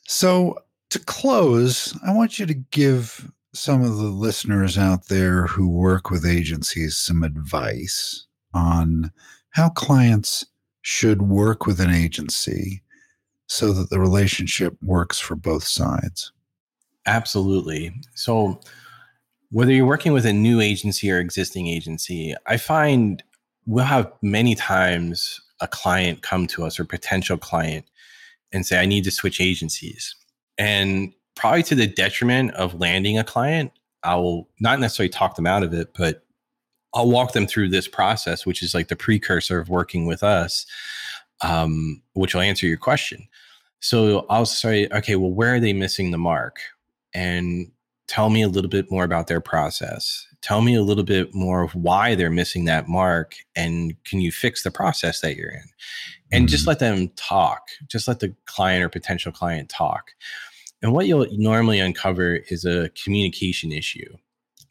So 0.08 0.60
to 0.90 1.00
close, 1.00 1.98
I 2.06 2.14
want 2.14 2.40
you 2.40 2.46
to 2.46 2.54
give 2.54 3.32
some 3.54 3.84
of 3.84 3.98
the 3.98 4.04
listeners 4.04 4.78
out 4.78 5.08
there 5.08 5.48
who 5.48 5.68
work 5.70 6.10
with 6.10 6.26
agencies 6.26 6.98
some 6.98 7.24
advice 7.24 8.26
on 8.54 9.12
how 9.52 9.70
clients 9.70 10.46
should 10.82 11.22
work 11.22 11.66
with 11.66 11.80
an 11.80 11.90
agency 11.90 12.82
so 13.48 13.72
that 13.74 13.90
the 13.90 14.00
relationship 14.00 14.76
works 14.82 15.20
for 15.20 15.36
both 15.36 15.64
sides. 15.64 16.32
Absolutely. 17.06 17.94
So, 18.16 18.60
whether 19.52 19.72
you're 19.72 19.86
working 19.86 20.14
with 20.14 20.26
a 20.26 20.34
new 20.34 20.62
agency 20.62 21.12
or 21.12 21.20
existing 21.20 21.68
agency, 21.68 22.34
I 22.48 22.58
find 22.58 23.22
we'll 23.68 23.86
have 23.86 24.12
many 24.22 24.56
times 24.56 25.40
a 25.64 25.68
client 25.68 26.22
come 26.22 26.46
to 26.46 26.66
us 26.66 26.80
or 26.80 26.84
potential 26.84 27.38
client 27.38 27.86
and 28.52 28.66
say, 28.66 28.80
I 28.80 28.86
need 28.86 29.06
to 29.06 29.12
switch 29.12 29.40
agencies. 29.42 30.16
And 30.58 31.14
probably 31.36 31.64
to 31.64 31.76
the 31.76 31.88
detriment 31.88 32.52
of 32.52 32.80
landing 32.80 33.18
a 33.18 33.24
client, 33.24 33.72
I 34.04 34.18
will 34.18 34.50
not 34.60 34.80
necessarily 34.80 35.10
talk 35.10 35.36
them 35.36 35.48
out 35.48 35.64
of 35.64 35.74
it, 35.74 35.94
but 35.98 36.26
I'll 36.94 37.10
walk 37.10 37.32
them 37.32 37.48
through 37.48 37.70
this 37.70 37.88
process, 37.88 38.46
which 38.46 38.62
is 38.62 38.74
like 38.74 38.90
the 38.90 38.96
precursor 38.96 39.58
of 39.58 39.70
working 39.70 40.06
with 40.06 40.22
us, 40.22 40.66
um, 41.42 42.04
which 42.12 42.36
will 42.36 42.42
answer 42.42 42.68
your 42.68 42.78
question. 42.78 43.28
So 43.80 44.26
I'll 44.30 44.46
say, 44.46 44.88
okay, 44.92 45.16
well, 45.16 45.32
where 45.32 45.56
are 45.56 45.60
they 45.60 45.74
missing 45.74 46.12
the 46.12 46.18
mark? 46.18 46.60
And 47.16 47.72
tell 48.08 48.30
me 48.30 48.42
a 48.42 48.50
little 48.50 48.70
bit 48.70 48.92
more 48.92 49.06
about 49.06 49.28
their 49.28 49.42
process 49.42 50.28
tell 50.44 50.62
me 50.62 50.76
a 50.76 50.84
little 50.84 51.06
bit 51.06 51.34
more 51.34 51.64
of 51.64 51.74
why 51.74 52.14
they're 52.14 52.30
missing 52.30 52.66
that 52.66 52.88
mark 52.88 53.36
and 53.56 53.96
can 54.04 54.20
you 54.20 54.32
fix 54.32 54.62
the 54.62 54.70
process 54.70 55.22
that 55.22 55.38
you're 55.38 55.50
in? 55.50 55.64
And 56.32 56.46
mm-hmm. 56.46 56.52
just 56.52 56.68
let 56.68 56.80
them 56.80 57.10
talk. 57.16 57.62
Just 57.88 58.08
let 58.08 58.20
the 58.20 58.36
client 58.46 58.84
or 58.84 58.90
potential 58.90 59.32
client 59.32 59.70
talk. 59.70 60.12
And 60.82 60.92
what 60.92 61.08
you'll 61.08 61.28
normally 61.32 61.80
uncover 61.80 62.36
is 62.50 62.66
a 62.66 62.90
communication 62.90 63.72
issue. 63.72 64.18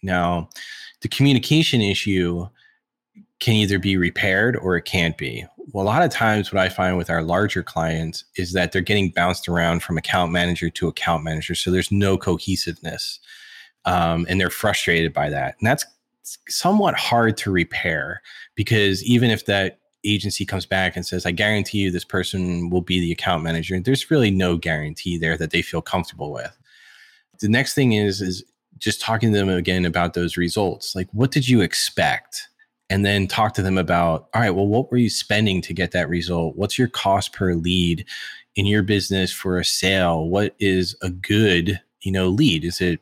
Now 0.03 0.51
the 1.01 1.09
communication 1.09 1.81
issue 1.81 2.47
can 3.41 3.55
either 3.55 3.79
be 3.79 3.97
repaired 3.97 4.57
or 4.57 4.77
it 4.77 4.85
can't 4.85 5.17
be. 5.17 5.45
Well 5.73 5.85
a 5.85 5.87
lot 5.87 6.03
of 6.03 6.11
times 6.11 6.53
what 6.53 6.61
i 6.61 6.69
find 6.69 6.99
with 6.99 7.09
our 7.09 7.23
larger 7.23 7.63
clients 7.63 8.25
is 8.37 8.53
that 8.53 8.73
they're 8.73 8.83
getting 8.83 9.11
bounced 9.11 9.49
around 9.49 9.83
from 9.83 9.97
account 9.97 10.33
manager 10.33 10.69
to 10.69 10.89
account 10.89 11.23
manager 11.23 11.55
so 11.55 11.71
there's 11.71 11.93
no 11.93 12.19
cohesiveness 12.19 13.21
um, 13.85 14.27
and 14.29 14.41
they're 14.41 14.51
frustrated 14.51 15.13
by 15.13 15.31
that. 15.31 15.57
And 15.59 15.67
that's 15.67 15.85
somewhat 16.49 16.95
hard 16.95 17.37
to 17.39 17.51
repair 17.51 18.23
because 18.55 19.03
even 19.05 19.31
if 19.31 19.47
that 19.47 19.81
agency 20.05 20.45
comes 20.45 20.67
back 20.67 20.97
and 20.97 21.07
says, 21.07 21.27
I 21.27 21.31
guarantee 21.31 21.79
you 21.79 21.91
this 21.91 22.05
person 22.05 22.71
will 22.71 22.81
be 22.81 23.01
the 23.01 23.13
account 23.13 23.43
manager, 23.43 23.79
there's 23.81 24.11
really 24.11 24.31
no 24.31 24.57
guarantee 24.57 25.19
there 25.19 25.37
that 25.37 25.51
they 25.51 25.63
feel 25.63 25.83
comfortable 25.83 26.33
with. 26.33 26.57
The 27.41 27.49
next 27.49 27.75
thing 27.75 27.93
is, 27.93 28.21
is 28.21 28.45
just 28.79 29.01
talking 29.01 29.33
to 29.33 29.39
them 29.39 29.49
again 29.49 29.85
about 29.85 30.15
those 30.15 30.37
results. 30.37 30.95
Like, 30.95 31.09
what 31.13 31.31
did 31.31 31.49
you 31.49 31.61
expect? 31.61 32.49
And 32.91 33.07
then 33.07 33.27
talk 33.27 33.55
to 33.55 33.63
them 33.63 33.79
about, 33.79 34.29
all 34.35 34.43
right, 34.43 34.51
well, 34.51 34.67
what 34.67 34.91
were 34.91 34.99
you 34.99 35.09
spending 35.09 35.63
to 35.63 35.73
get 35.73 35.93
that 35.93 36.09
result? 36.09 36.57
What's 36.57 36.79
your 36.79 36.89
cost 36.89 37.33
per 37.33 37.55
lead 37.55 38.05
in 38.57 38.67
your 38.67 38.83
business 38.83 39.33
for 39.33 39.59
a 39.59 39.65
sale? 39.65 40.29
What 40.29 40.55
is 40.59 40.97
a 41.01 41.11
good, 41.11 41.81
you 42.03 42.13
know, 42.13 42.29
lead? 42.29 42.65
Is 42.65 42.81
it 42.81 43.01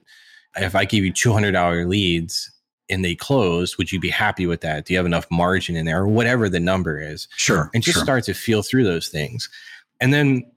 if 0.57 0.75
I 0.75 0.85
give 0.85 1.05
you 1.05 1.13
$200 1.13 1.87
leads 1.87 2.51
and 2.89 3.05
they 3.05 3.15
close, 3.15 3.79
would 3.79 3.93
you 3.93 4.01
be 4.01 4.11
happy 4.11 4.47
with 4.47 4.61
that? 4.63 4.85
Do 4.85 4.93
you 4.93 4.99
have 4.99 5.07
enough 5.07 5.27
margin 5.31 5.77
in 5.77 5.87
there 5.87 6.01
or 6.03 6.09
whatever 6.09 6.49
the 6.49 6.61
number 6.61 7.01
is? 7.01 7.29
Sure. 7.37 7.71
And 7.73 7.83
just 7.83 7.97
sure. 7.97 8.05
start 8.05 8.25
to 8.25 8.35
feel 8.35 8.63
through 8.63 8.85
those 8.85 9.09
things. 9.09 9.49
And 10.01 10.13
then 10.13 10.51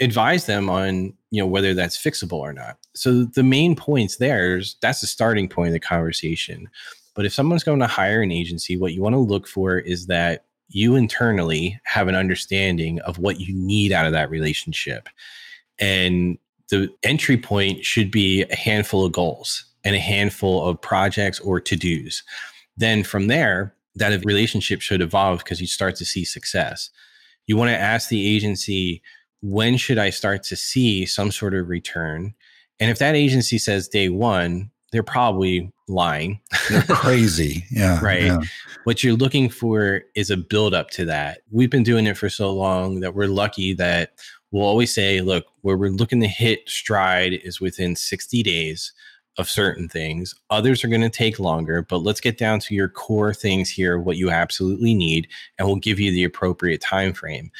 advise 0.00 0.46
them 0.46 0.70
on, 0.70 1.12
you 1.30 1.40
know, 1.40 1.46
whether 1.46 1.74
that's 1.74 2.00
fixable 2.00 2.38
or 2.38 2.52
not. 2.52 2.78
So 2.94 3.24
the 3.24 3.42
main 3.42 3.76
points 3.76 4.16
there 4.16 4.56
is 4.56 4.76
that's 4.80 5.00
the 5.00 5.06
starting 5.06 5.48
point 5.48 5.68
of 5.68 5.72
the 5.72 5.80
conversation. 5.80 6.68
But 7.14 7.26
if 7.26 7.34
someone's 7.34 7.64
going 7.64 7.80
to 7.80 7.86
hire 7.86 8.22
an 8.22 8.32
agency, 8.32 8.76
what 8.76 8.92
you 8.92 9.02
want 9.02 9.14
to 9.14 9.18
look 9.18 9.48
for 9.48 9.78
is 9.78 10.06
that 10.06 10.44
you 10.68 10.96
internally 10.96 11.80
have 11.84 12.08
an 12.08 12.14
understanding 12.14 13.00
of 13.00 13.18
what 13.18 13.40
you 13.40 13.54
need 13.54 13.90
out 13.90 14.06
of 14.06 14.12
that 14.12 14.30
relationship. 14.30 15.08
And 15.78 16.38
the 16.70 16.88
entry 17.02 17.36
point 17.36 17.84
should 17.84 18.10
be 18.10 18.44
a 18.44 18.56
handful 18.56 19.04
of 19.04 19.12
goals 19.12 19.64
and 19.84 19.96
a 19.96 20.00
handful 20.00 20.66
of 20.66 20.80
projects 20.80 21.40
or 21.40 21.60
to 21.60 21.76
dos. 21.76 22.22
Then 22.76 23.02
from 23.02 23.26
there, 23.26 23.74
that 23.94 24.24
relationship 24.24 24.80
should 24.80 25.00
evolve 25.00 25.38
because 25.40 25.60
you 25.60 25.66
start 25.66 25.96
to 25.96 26.04
see 26.04 26.24
success. 26.24 26.90
You 27.46 27.56
want 27.56 27.70
to 27.70 27.78
ask 27.78 28.08
the 28.08 28.36
agency, 28.36 29.02
when 29.40 29.76
should 29.76 29.98
I 29.98 30.10
start 30.10 30.42
to 30.44 30.56
see 30.56 31.06
some 31.06 31.30
sort 31.30 31.54
of 31.54 31.68
return? 31.68 32.34
And 32.80 32.90
if 32.90 32.98
that 32.98 33.14
agency 33.14 33.58
says 33.58 33.88
day 33.88 34.08
one, 34.08 34.70
they're 34.92 35.02
probably 35.02 35.72
lying. 35.88 36.40
They're 36.70 36.82
crazy. 36.88 37.64
Yeah. 37.70 38.00
right. 38.02 38.24
Yeah. 38.24 38.40
What 38.84 39.02
you're 39.02 39.16
looking 39.16 39.48
for 39.48 40.02
is 40.14 40.30
a 40.30 40.36
build 40.36 40.74
up 40.74 40.90
to 40.90 41.04
that. 41.06 41.40
We've 41.50 41.70
been 41.70 41.82
doing 41.82 42.06
it 42.06 42.16
for 42.16 42.30
so 42.30 42.52
long 42.52 43.00
that 43.00 43.14
we're 43.14 43.26
lucky 43.26 43.74
that 43.74 44.12
we'll 44.50 44.66
always 44.66 44.94
say, 44.94 45.20
look, 45.20 45.46
where 45.62 45.76
we're 45.76 45.90
looking 45.90 46.20
to 46.20 46.28
hit 46.28 46.68
stride 46.68 47.34
is 47.34 47.60
within 47.60 47.96
60 47.96 48.42
days 48.42 48.92
of 49.38 49.48
certain 49.48 49.88
things. 49.88 50.34
Others 50.50 50.82
are 50.82 50.88
going 50.88 51.00
to 51.00 51.08
take 51.08 51.38
longer, 51.38 51.82
but 51.82 51.98
let's 51.98 52.20
get 52.20 52.38
down 52.38 52.58
to 52.60 52.74
your 52.74 52.88
core 52.88 53.32
things 53.32 53.70
here, 53.70 53.98
what 53.98 54.16
you 54.16 54.30
absolutely 54.30 54.94
need, 54.94 55.28
and 55.58 55.68
we'll 55.68 55.76
give 55.76 56.00
you 56.00 56.10
the 56.10 56.24
appropriate 56.24 56.80
time 56.80 57.12
frame. 57.12 57.50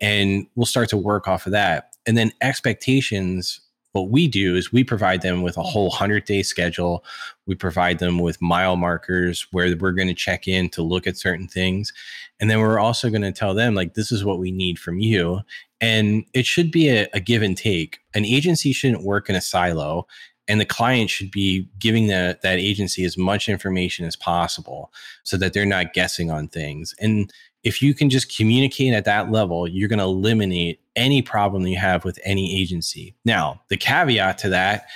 And 0.00 0.46
we'll 0.54 0.66
start 0.66 0.88
to 0.90 0.96
work 0.96 1.26
off 1.26 1.46
of 1.46 1.52
that. 1.52 1.96
And 2.06 2.16
then 2.16 2.32
expectations 2.40 3.60
what 3.94 4.10
we 4.10 4.26
do 4.26 4.56
is 4.56 4.72
we 4.72 4.82
provide 4.82 5.22
them 5.22 5.42
with 5.42 5.56
a 5.56 5.62
whole 5.62 5.88
100 5.88 6.24
day 6.24 6.42
schedule. 6.42 7.04
We 7.46 7.54
provide 7.54 8.00
them 8.00 8.18
with 8.18 8.42
mile 8.42 8.74
markers 8.76 9.46
where 9.52 9.76
we're 9.76 9.92
going 9.92 10.08
to 10.08 10.14
check 10.14 10.48
in 10.48 10.68
to 10.70 10.82
look 10.82 11.06
at 11.06 11.16
certain 11.16 11.46
things. 11.46 11.92
And 12.40 12.50
then 12.50 12.58
we're 12.58 12.80
also 12.80 13.08
going 13.08 13.22
to 13.22 13.30
tell 13.30 13.54
them, 13.54 13.76
like, 13.76 13.94
this 13.94 14.10
is 14.10 14.24
what 14.24 14.40
we 14.40 14.50
need 14.50 14.80
from 14.80 14.98
you. 14.98 15.42
And 15.80 16.24
it 16.34 16.44
should 16.44 16.72
be 16.72 16.88
a, 16.88 17.06
a 17.12 17.20
give 17.20 17.42
and 17.42 17.56
take. 17.56 18.00
An 18.14 18.24
agency 18.24 18.72
shouldn't 18.72 19.04
work 19.04 19.30
in 19.30 19.36
a 19.36 19.40
silo. 19.40 20.08
and 20.48 20.60
the 20.60 20.66
client 20.66 21.08
should 21.08 21.30
be 21.30 21.68
giving 21.78 22.08
the, 22.08 22.36
that 22.42 22.58
agency 22.58 23.04
as 23.04 23.16
much 23.16 23.48
information 23.48 24.06
as 24.06 24.16
possible 24.16 24.92
so 25.22 25.36
that 25.36 25.52
they're 25.52 25.64
not 25.64 25.94
guessing 25.94 26.30
on 26.32 26.48
things 26.48 26.94
and 26.98 27.32
if 27.64 27.80
you 27.80 27.94
can 27.94 28.10
just 28.10 28.36
communicate 28.36 28.92
at 28.92 29.06
that 29.06 29.30
level 29.30 29.66
you're 29.66 29.88
going 29.88 29.98
to 29.98 30.04
eliminate 30.04 30.80
any 30.96 31.22
problem 31.22 31.62
that 31.62 31.70
you 31.70 31.78
have 31.78 32.04
with 32.04 32.18
any 32.24 32.60
agency. 32.60 33.16
Now 33.24 33.60
the 33.68 33.76
caveat 33.76 34.38
to 34.38 34.48
that 34.50 34.86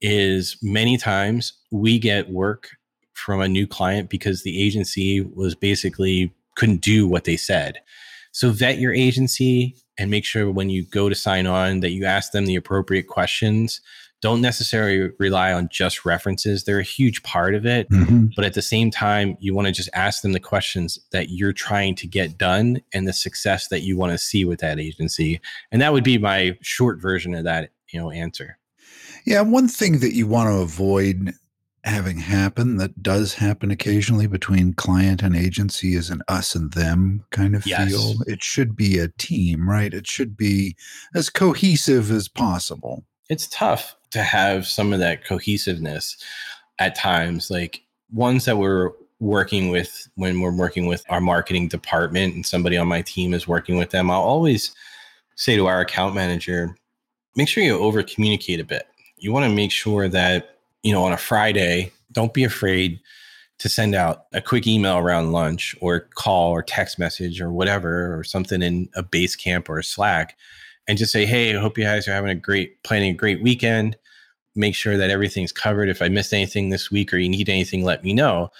is 0.00 0.56
many 0.62 0.96
times 0.96 1.52
we 1.70 1.98
get 1.98 2.30
work 2.30 2.70
from 3.12 3.40
a 3.40 3.48
new 3.48 3.66
client 3.66 4.10
because 4.10 4.42
the 4.42 4.60
agency 4.60 5.20
was 5.20 5.54
basically 5.54 6.32
couldn't 6.56 6.80
do 6.80 7.06
what 7.06 7.24
they 7.24 7.36
said. 7.36 7.80
So 8.32 8.50
vet 8.50 8.78
your 8.78 8.92
agency 8.92 9.76
and 9.96 10.10
make 10.10 10.24
sure 10.24 10.50
when 10.50 10.70
you 10.70 10.84
go 10.84 11.08
to 11.08 11.14
sign 11.14 11.46
on 11.46 11.80
that 11.80 11.90
you 11.90 12.04
ask 12.04 12.32
them 12.32 12.46
the 12.46 12.56
appropriate 12.56 13.06
questions 13.06 13.80
don't 14.24 14.40
necessarily 14.40 15.10
rely 15.18 15.52
on 15.52 15.68
just 15.70 16.06
references. 16.06 16.64
They're 16.64 16.78
a 16.78 16.82
huge 16.82 17.22
part 17.24 17.54
of 17.54 17.66
it. 17.66 17.90
Mm-hmm. 17.90 18.28
But 18.34 18.46
at 18.46 18.54
the 18.54 18.62
same 18.62 18.90
time, 18.90 19.36
you 19.38 19.54
want 19.54 19.66
to 19.66 19.72
just 19.72 19.90
ask 19.92 20.22
them 20.22 20.32
the 20.32 20.40
questions 20.40 20.98
that 21.12 21.28
you're 21.28 21.52
trying 21.52 21.94
to 21.96 22.06
get 22.06 22.38
done 22.38 22.80
and 22.94 23.06
the 23.06 23.12
success 23.12 23.68
that 23.68 23.82
you 23.82 23.98
want 23.98 24.12
to 24.12 24.18
see 24.18 24.46
with 24.46 24.60
that 24.60 24.80
agency. 24.80 25.42
And 25.70 25.82
that 25.82 25.92
would 25.92 26.04
be 26.04 26.16
my 26.16 26.56
short 26.62 27.02
version 27.02 27.34
of 27.34 27.44
that, 27.44 27.68
you 27.92 28.00
know, 28.00 28.10
answer. 28.10 28.56
Yeah, 29.26 29.42
one 29.42 29.68
thing 29.68 29.98
that 29.98 30.14
you 30.14 30.26
want 30.26 30.48
to 30.48 30.56
avoid 30.56 31.34
having 31.82 32.16
happen 32.16 32.78
that 32.78 33.02
does 33.02 33.34
happen 33.34 33.70
occasionally 33.70 34.26
between 34.26 34.72
client 34.72 35.22
and 35.22 35.36
agency 35.36 35.96
is 35.96 36.08
an 36.08 36.22
us 36.28 36.54
and 36.54 36.72
them 36.72 37.26
kind 37.30 37.54
of 37.54 37.66
yes. 37.66 37.90
feel. 37.90 38.14
It 38.26 38.42
should 38.42 38.74
be 38.74 38.98
a 38.98 39.08
team, 39.18 39.68
right? 39.68 39.92
It 39.92 40.06
should 40.06 40.34
be 40.34 40.76
as 41.14 41.28
cohesive 41.28 42.10
as 42.10 42.26
possible. 42.26 43.04
It's 43.28 43.46
tough 43.46 43.96
to 44.14 44.22
have 44.22 44.64
some 44.64 44.92
of 44.92 45.00
that 45.00 45.24
cohesiveness 45.24 46.16
at 46.78 46.94
times, 46.94 47.50
like 47.50 47.82
ones 48.12 48.44
that 48.44 48.58
we're 48.58 48.92
working 49.18 49.70
with 49.70 50.08
when 50.14 50.40
we're 50.40 50.54
working 50.54 50.86
with 50.86 51.04
our 51.08 51.20
marketing 51.20 51.66
department 51.66 52.32
and 52.32 52.46
somebody 52.46 52.76
on 52.76 52.86
my 52.86 53.02
team 53.02 53.34
is 53.34 53.48
working 53.48 53.76
with 53.76 53.90
them. 53.90 54.12
I'll 54.12 54.20
always 54.20 54.72
say 55.34 55.56
to 55.56 55.66
our 55.66 55.80
account 55.80 56.14
manager, 56.14 56.76
make 57.34 57.48
sure 57.48 57.64
you 57.64 57.76
over 57.76 58.04
communicate 58.04 58.60
a 58.60 58.64
bit. 58.64 58.86
You 59.18 59.32
want 59.32 59.46
to 59.46 59.54
make 59.54 59.72
sure 59.72 60.08
that, 60.08 60.58
you 60.84 60.92
know, 60.92 61.02
on 61.02 61.12
a 61.12 61.16
Friday, 61.16 61.90
don't 62.12 62.32
be 62.32 62.44
afraid 62.44 63.00
to 63.58 63.68
send 63.68 63.96
out 63.96 64.26
a 64.32 64.40
quick 64.40 64.64
email 64.68 64.98
around 64.98 65.32
lunch 65.32 65.74
or 65.80 66.06
call 66.14 66.52
or 66.52 66.62
text 66.62 67.00
message 67.00 67.40
or 67.40 67.50
whatever 67.50 68.16
or 68.16 68.22
something 68.22 68.62
in 68.62 68.88
a 68.94 69.02
Basecamp 69.02 69.68
or 69.68 69.78
a 69.78 69.84
Slack 69.84 70.36
and 70.86 70.98
just 70.98 71.12
say, 71.12 71.26
Hey, 71.26 71.56
I 71.56 71.60
hope 71.60 71.78
you 71.78 71.84
guys 71.84 72.06
are 72.06 72.12
having 72.12 72.30
a 72.30 72.34
great 72.36 72.80
planning 72.84 73.10
a 73.10 73.16
great 73.16 73.42
weekend 73.42 73.96
make 74.54 74.74
sure 74.74 74.96
that 74.96 75.10
everything's 75.10 75.52
covered. 75.52 75.88
If 75.88 76.00
I 76.02 76.08
missed 76.08 76.32
anything 76.32 76.68
this 76.68 76.90
week 76.90 77.12
or 77.12 77.18
you 77.18 77.28
need 77.28 77.48
anything, 77.48 77.84
let 77.84 78.04
me 78.04 78.12
know. 78.12 78.50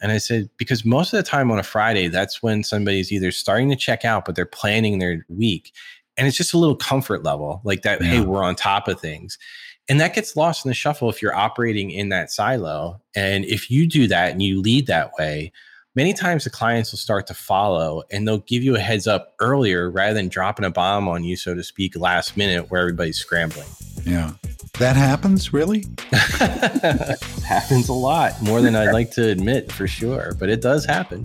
And 0.00 0.10
I 0.10 0.18
said, 0.18 0.50
because 0.56 0.84
most 0.84 1.12
of 1.12 1.16
the 1.18 1.28
time 1.28 1.50
on 1.50 1.58
a 1.58 1.62
Friday, 1.62 2.08
that's 2.08 2.42
when 2.42 2.64
somebody's 2.64 3.12
either 3.12 3.30
starting 3.30 3.70
to 3.70 3.76
check 3.76 4.04
out, 4.04 4.24
but 4.24 4.34
they're 4.34 4.44
planning 4.44 4.98
their 4.98 5.24
week. 5.28 5.72
And 6.16 6.26
it's 6.26 6.36
just 6.36 6.54
a 6.54 6.58
little 6.58 6.76
comfort 6.76 7.22
level 7.22 7.60
like 7.64 7.82
that. 7.82 8.00
Yeah. 8.00 8.08
Hey, 8.08 8.20
we're 8.20 8.42
on 8.42 8.56
top 8.56 8.88
of 8.88 9.00
things. 9.00 9.38
And 9.88 10.00
that 10.00 10.14
gets 10.14 10.36
lost 10.36 10.64
in 10.64 10.70
the 10.70 10.74
shuffle 10.74 11.08
if 11.08 11.22
you're 11.22 11.34
operating 11.34 11.90
in 11.90 12.08
that 12.10 12.30
silo. 12.30 13.00
And 13.14 13.44
if 13.44 13.70
you 13.70 13.86
do 13.88 14.06
that 14.08 14.32
and 14.32 14.42
you 14.42 14.60
lead 14.60 14.86
that 14.88 15.12
way, 15.18 15.52
many 15.94 16.12
times 16.12 16.44
the 16.44 16.50
clients 16.50 16.92
will 16.92 16.98
start 16.98 17.26
to 17.28 17.34
follow 17.34 18.02
and 18.10 18.26
they'll 18.26 18.38
give 18.38 18.62
you 18.62 18.74
a 18.76 18.80
heads 18.80 19.06
up 19.06 19.34
earlier 19.40 19.90
rather 19.90 20.14
than 20.14 20.28
dropping 20.28 20.64
a 20.64 20.70
bomb 20.70 21.08
on 21.08 21.24
you, 21.24 21.36
so 21.36 21.54
to 21.54 21.62
speak, 21.62 21.96
last 21.96 22.36
minute 22.36 22.70
where 22.70 22.80
everybody's 22.80 23.18
scrambling. 23.18 23.68
Yeah. 24.04 24.32
That 24.82 24.96
happens, 24.96 25.52
really? 25.52 25.84
happens 27.46 27.88
a 27.88 27.92
lot, 27.92 28.42
more 28.42 28.60
than 28.60 28.74
I'd 28.74 28.90
like 28.92 29.12
to 29.12 29.28
admit 29.28 29.70
for 29.70 29.86
sure, 29.86 30.34
but 30.40 30.48
it 30.48 30.60
does 30.60 30.84
happen. 30.84 31.22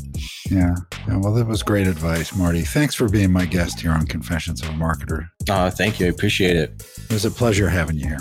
Yeah. 0.51 0.75
yeah. 1.07 1.17
Well, 1.17 1.33
that 1.33 1.47
was 1.47 1.63
great 1.63 1.87
advice, 1.87 2.35
Marty. 2.35 2.61
Thanks 2.61 2.93
for 2.93 3.09
being 3.09 3.31
my 3.31 3.45
guest 3.45 3.79
here 3.79 3.93
on 3.93 4.05
Confessions 4.05 4.61
of 4.61 4.69
a 4.69 4.73
Marketer. 4.73 5.29
Uh, 5.49 5.71
thank 5.71 5.99
you. 5.99 6.05
I 6.05 6.09
appreciate 6.09 6.55
it. 6.55 6.83
It 7.09 7.13
was 7.13 7.25
a 7.25 7.31
pleasure 7.31 7.67
having 7.67 7.97
you 7.97 8.05
here. 8.05 8.19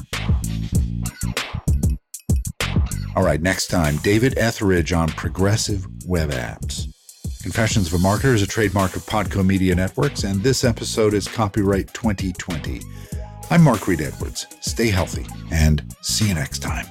All 3.14 3.22
right, 3.22 3.42
next 3.42 3.66
time, 3.66 3.98
David 3.98 4.38
Etheridge 4.38 4.94
on 4.94 5.08
progressive 5.10 5.86
web 6.06 6.30
apps. 6.30 6.86
Confessions 7.42 7.92
of 7.92 8.00
a 8.00 8.02
Marketer 8.02 8.32
is 8.32 8.40
a 8.40 8.46
trademark 8.46 8.96
of 8.96 9.02
Podco 9.02 9.44
Media 9.44 9.74
Networks, 9.74 10.24
and 10.24 10.42
this 10.42 10.64
episode 10.64 11.12
is 11.12 11.28
copyright 11.28 11.92
2020. 11.92 12.80
I'm 13.48 13.62
Mark 13.62 13.86
Reed 13.86 14.00
Edwards. 14.00 14.46
Stay 14.60 14.88
healthy 14.88 15.24
and 15.52 15.94
see 16.00 16.28
you 16.28 16.34
next 16.34 16.58
time. 16.58 16.86